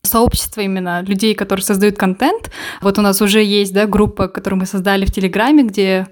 сообщество 0.06 0.60
именно 0.60 1.02
людей, 1.02 1.34
которые 1.34 1.64
создают 1.64 1.98
контент. 1.98 2.52
Вот 2.82 3.00
у 3.00 3.02
нас 3.02 3.22
уже 3.22 3.42
есть 3.42 3.74
да, 3.74 3.86
группа, 3.88 4.28
которую 4.28 4.60
мы 4.60 4.66
создали 4.66 5.06
в 5.06 5.12
Телеграме, 5.14 5.64
где, 5.64 6.08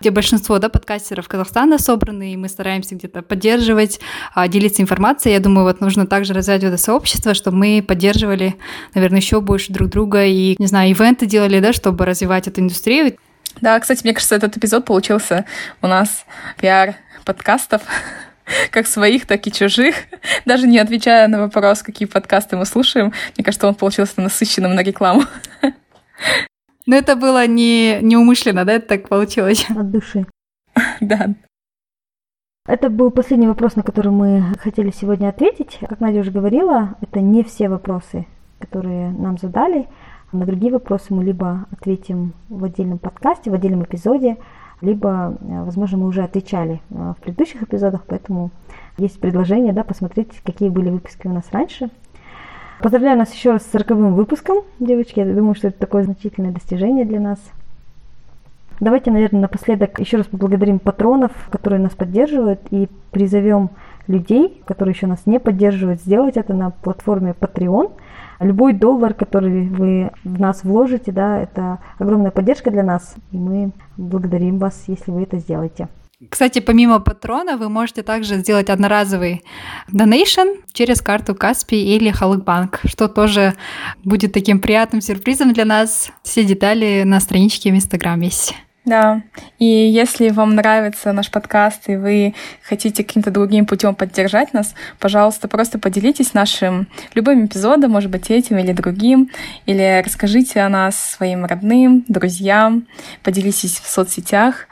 где 0.00 0.10
большинство 0.10 0.58
да, 0.58 0.70
подкастеров 0.70 1.28
Казахстана 1.28 1.78
собраны, 1.78 2.32
и 2.32 2.36
мы 2.38 2.48
стараемся 2.48 2.94
где-то 2.94 3.20
поддерживать, 3.20 4.00
а, 4.34 4.48
делиться 4.48 4.80
информацией. 4.80 5.34
Я 5.34 5.40
думаю, 5.40 5.64
вот 5.66 5.82
нужно 5.82 6.06
также 6.06 6.32
развивать 6.32 6.64
это 6.64 6.78
сообщество, 6.78 7.34
чтобы 7.34 7.58
мы 7.58 7.84
поддерживали, 7.86 8.56
наверное, 8.94 9.20
еще 9.20 9.42
больше 9.42 9.74
друг 9.74 9.90
друга 9.90 10.24
и, 10.24 10.56
не 10.58 10.66
знаю, 10.66 10.90
ивенты 10.90 11.26
делали, 11.26 11.60
да, 11.60 11.74
чтобы 11.74 12.06
развивать 12.06 12.48
эту 12.48 12.62
индустрию. 12.62 13.18
Да, 13.60 13.78
кстати, 13.78 14.00
мне 14.04 14.14
кажется, 14.14 14.36
этот 14.36 14.56
эпизод 14.56 14.86
получился 14.86 15.44
у 15.82 15.86
нас 15.86 16.24
пиар 16.58 16.96
подкастов 17.26 17.82
как 18.70 18.86
своих, 18.86 19.26
так 19.26 19.46
и 19.46 19.52
чужих. 19.52 19.94
Даже 20.44 20.66
не 20.66 20.78
отвечая 20.78 21.28
на 21.28 21.40
вопрос, 21.40 21.82
какие 21.82 22.08
подкасты 22.08 22.56
мы 22.56 22.66
слушаем, 22.66 23.12
мне 23.36 23.44
кажется, 23.44 23.68
он 23.68 23.74
получился 23.74 24.20
насыщенным 24.20 24.74
на 24.74 24.82
рекламу. 24.82 25.22
Но 26.86 26.96
это 26.96 27.16
было 27.16 27.46
не 27.46 27.98
неумышленно, 28.02 28.64
да? 28.64 28.74
Это 28.74 28.88
так 28.88 29.08
получилось? 29.08 29.66
От 29.76 29.90
души. 29.90 30.26
Да. 31.00 31.34
Это 32.66 32.88
был 32.88 33.10
последний 33.10 33.46
вопрос, 33.46 33.76
на 33.76 33.82
который 33.82 34.10
мы 34.10 34.54
хотели 34.58 34.90
сегодня 34.90 35.28
ответить. 35.28 35.78
Как 35.86 36.00
Надя 36.00 36.20
уже 36.20 36.30
говорила, 36.30 36.96
это 37.02 37.20
не 37.20 37.42
все 37.44 37.68
вопросы, 37.68 38.26
которые 38.58 39.10
нам 39.10 39.36
задали. 39.38 39.86
На 40.32 40.46
другие 40.46 40.72
вопросы 40.72 41.12
мы 41.14 41.24
либо 41.24 41.66
ответим 41.70 42.32
в 42.48 42.64
отдельном 42.64 42.98
подкасте, 42.98 43.50
в 43.50 43.54
отдельном 43.54 43.84
эпизоде, 43.84 44.38
либо, 44.80 45.36
э, 45.40 45.64
возможно, 45.64 45.98
мы 45.98 46.06
уже 46.06 46.22
отвечали 46.22 46.80
э, 46.90 47.14
в 47.18 47.22
предыдущих 47.22 47.62
эпизодах, 47.62 48.04
поэтому 48.06 48.50
есть 48.98 49.20
предложение 49.20 49.72
да, 49.72 49.84
посмотреть, 49.84 50.28
какие 50.44 50.68
были 50.68 50.90
выпуски 50.90 51.26
у 51.26 51.32
нас 51.32 51.44
раньше. 51.52 51.90
Поздравляю 52.80 53.18
нас 53.18 53.32
еще 53.32 53.52
раз 53.52 53.62
с 53.62 53.70
40 53.70 53.90
выпуском, 54.12 54.58
девочки. 54.80 55.20
Я 55.20 55.26
думаю, 55.32 55.54
что 55.54 55.68
это 55.68 55.78
такое 55.78 56.04
значительное 56.04 56.52
достижение 56.52 57.04
для 57.04 57.20
нас. 57.20 57.38
Давайте, 58.80 59.10
наверное, 59.10 59.42
напоследок 59.42 60.00
еще 60.00 60.16
раз 60.16 60.26
поблагодарим 60.26 60.80
патронов, 60.80 61.30
которые 61.50 61.80
нас 61.80 61.92
поддерживают, 61.92 62.60
и 62.70 62.88
призовем 63.12 63.70
людей, 64.08 64.60
которые 64.66 64.92
еще 64.92 65.06
нас 65.06 65.24
не 65.26 65.38
поддерживают, 65.38 66.00
сделать 66.00 66.36
это 66.36 66.52
на 66.52 66.70
платформе 66.70 67.34
Patreon– 67.38 67.92
Любой 68.40 68.72
доллар, 68.72 69.14
который 69.14 69.68
вы 69.68 70.10
в 70.24 70.40
нас 70.40 70.64
вложите, 70.64 71.12
да, 71.12 71.38
это 71.40 71.78
огромная 71.98 72.30
поддержка 72.30 72.70
для 72.70 72.82
нас. 72.82 73.14
И 73.32 73.36
мы 73.36 73.72
благодарим 73.96 74.58
вас, 74.58 74.84
если 74.86 75.10
вы 75.10 75.22
это 75.22 75.38
сделаете. 75.38 75.88
Кстати, 76.30 76.60
помимо 76.60 77.00
патрона, 77.00 77.56
вы 77.56 77.68
можете 77.68 78.02
также 78.02 78.36
сделать 78.36 78.70
одноразовый 78.70 79.42
donation 79.92 80.62
через 80.72 81.00
карту 81.00 81.34
Каспи 81.34 81.76
или 81.76 82.10
Халыкбанк, 82.10 82.80
что 82.84 83.08
тоже 83.08 83.54
будет 84.04 84.32
таким 84.32 84.60
приятным 84.60 85.00
сюрпризом 85.00 85.52
для 85.52 85.64
нас. 85.64 86.10
Все 86.22 86.44
детали 86.44 87.02
на 87.04 87.20
страничке 87.20 87.70
в 87.70 87.74
Инстаграм 87.74 88.20
есть. 88.20 88.54
Да, 88.84 89.22
и 89.58 89.64
если 89.64 90.28
вам 90.28 90.54
нравится 90.54 91.12
наш 91.12 91.30
подкаст 91.30 91.88
и 91.88 91.96
вы 91.96 92.34
хотите 92.62 93.02
каким-то 93.02 93.30
другим 93.30 93.64
путем 93.64 93.94
поддержать 93.94 94.52
нас, 94.52 94.74
пожалуйста, 94.98 95.48
просто 95.48 95.78
поделитесь 95.78 96.34
нашим 96.34 96.86
любым 97.14 97.46
эпизодом, 97.46 97.92
может 97.92 98.10
быть, 98.10 98.30
этим 98.30 98.58
или 98.58 98.72
другим, 98.72 99.30
или 99.64 100.02
расскажите 100.04 100.60
о 100.60 100.68
нас 100.68 100.98
своим 100.98 101.46
родным, 101.46 102.04
друзьям, 102.08 102.86
поделитесь 103.22 103.78
в 103.78 103.88
соцсетях. 103.88 104.68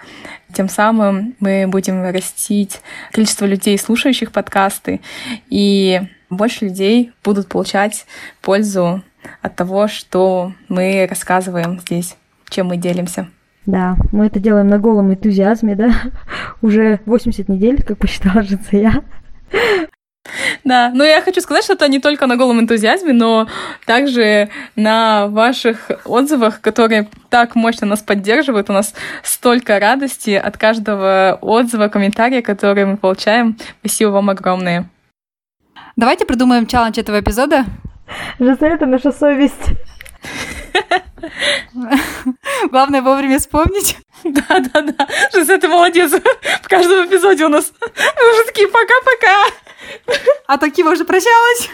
Тем 0.52 0.68
самым 0.68 1.34
мы 1.40 1.66
будем 1.66 2.02
растить 2.10 2.82
количество 3.12 3.46
людей, 3.46 3.78
слушающих 3.78 4.30
подкасты, 4.30 5.00
и 5.48 6.02
больше 6.28 6.66
людей 6.66 7.12
будут 7.24 7.48
получать 7.48 8.04
пользу 8.42 9.02
от 9.40 9.56
того, 9.56 9.88
что 9.88 10.52
мы 10.68 11.06
рассказываем 11.08 11.80
здесь, 11.80 12.16
чем 12.50 12.66
мы 12.66 12.76
делимся. 12.76 13.28
Да, 13.66 13.96
мы 14.10 14.26
это 14.26 14.40
делаем 14.40 14.66
на 14.68 14.78
голом 14.78 15.12
энтузиазме, 15.12 15.76
да, 15.76 15.92
уже 16.62 17.00
80 17.06 17.48
недель, 17.48 17.82
как 17.82 17.98
посчитала 17.98 18.42
же 18.42 18.58
я. 18.72 19.02
Да, 20.64 20.90
но 20.94 21.04
я 21.04 21.20
хочу 21.20 21.40
сказать, 21.40 21.64
что 21.64 21.72
это 21.72 21.88
не 21.88 21.98
только 21.98 22.26
на 22.26 22.36
голом 22.36 22.60
энтузиазме, 22.60 23.12
но 23.12 23.48
также 23.86 24.48
на 24.76 25.26
ваших 25.26 25.90
отзывах, 26.04 26.60
которые 26.60 27.08
так 27.28 27.54
мощно 27.56 27.86
нас 27.86 28.00
поддерживают. 28.00 28.70
У 28.70 28.72
нас 28.72 28.94
столько 29.22 29.78
радости 29.80 30.30
от 30.30 30.56
каждого 30.56 31.38
отзыва, 31.40 31.88
комментария, 31.88 32.40
которые 32.40 32.86
мы 32.86 32.96
получаем. 32.96 33.58
Спасибо 33.80 34.10
вам 34.10 34.30
огромное. 34.30 34.88
Давайте 35.96 36.24
придумаем 36.24 36.66
челлендж 36.66 36.98
этого 36.98 37.20
эпизода. 37.20 37.64
Же 38.38 38.56
это 38.60 38.86
наша 38.86 39.10
совесть. 39.12 39.72
Главное 42.70 43.02
вовремя 43.02 43.38
вспомнить. 43.38 43.98
Да-да-да, 44.24 45.08
Жиза, 45.32 45.58
ты 45.58 45.68
молодец. 45.68 46.12
В 46.62 46.68
каждом 46.68 47.06
эпизоде 47.06 47.44
у 47.46 47.48
нас 47.48 47.72
мы 47.80 48.32
уже 48.32 48.44
такие 48.46 48.68
пока-пока. 48.68 50.16
А 50.46 50.58
то 50.58 50.70
Кима 50.70 50.92
уже 50.92 51.04
прощалась. 51.04 51.70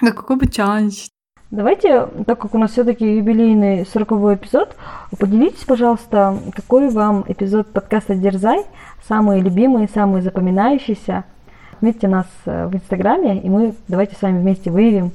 Да 0.00 0.10
какой 0.12 0.36
бы 0.36 0.46
челлендж. 0.48 1.08
Давайте, 1.50 2.06
так 2.26 2.38
как 2.40 2.54
у 2.54 2.58
нас 2.58 2.72
все-таки 2.72 3.16
юбилейный 3.16 3.84
40 3.84 4.12
эпизод, 4.38 4.74
поделитесь, 5.18 5.64
пожалуйста, 5.64 6.38
какой 6.56 6.88
вам 6.88 7.24
эпизод 7.28 7.70
подкаста 7.74 8.14
«Дерзай», 8.14 8.64
самый 9.06 9.40
любимый, 9.40 9.86
самый 9.92 10.22
запоминающийся. 10.22 11.24
Отметьте 11.72 12.08
нас 12.08 12.26
э, 12.46 12.68
в 12.68 12.74
Инстаграме, 12.74 13.38
и 13.38 13.50
мы 13.50 13.74
давайте 13.86 14.16
с 14.16 14.22
вами 14.22 14.40
вместе 14.40 14.70
выявим, 14.70 15.12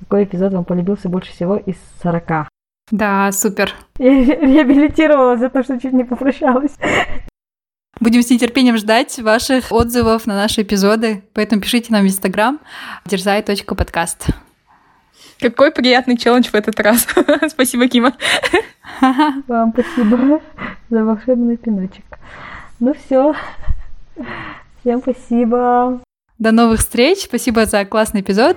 какой 0.00 0.24
эпизод 0.24 0.52
вам 0.52 0.64
полюбился 0.64 1.08
больше 1.08 1.32
всего 1.32 1.56
из 1.56 1.76
40. 2.02 2.48
Да, 2.90 3.30
супер. 3.32 3.72
Я 3.98 4.10
реабилитировала 4.10 5.36
за 5.36 5.48
то, 5.48 5.62
что 5.62 5.78
чуть 5.78 5.92
не 5.92 6.04
попрощалась. 6.04 6.72
Будем 8.00 8.22
с 8.22 8.30
нетерпением 8.30 8.78
ждать 8.78 9.18
ваших 9.18 9.72
отзывов 9.72 10.26
на 10.26 10.34
наши 10.34 10.62
эпизоды, 10.62 11.22
поэтому 11.34 11.60
пишите 11.60 11.92
нам 11.92 12.02
в 12.02 12.06
Инстаграм 12.06 12.58
дерзай.подкаст. 13.04 14.28
Какой 15.38 15.70
приятный 15.70 16.16
челлендж 16.16 16.48
в 16.48 16.54
этот 16.54 16.78
раз. 16.80 17.06
спасибо, 17.48 17.88
Кима. 17.88 18.14
Вам 19.48 19.72
спасибо 19.72 20.40
за 20.90 21.04
волшебный 21.04 21.56
пиночек. 21.56 22.04
Ну 22.78 22.94
все. 22.94 23.34
Всем 24.80 25.00
спасибо. 25.00 26.00
До 26.38 26.52
новых 26.52 26.80
встреч. 26.80 27.24
Спасибо 27.24 27.66
за 27.66 27.84
классный 27.84 28.20
эпизод. 28.20 28.56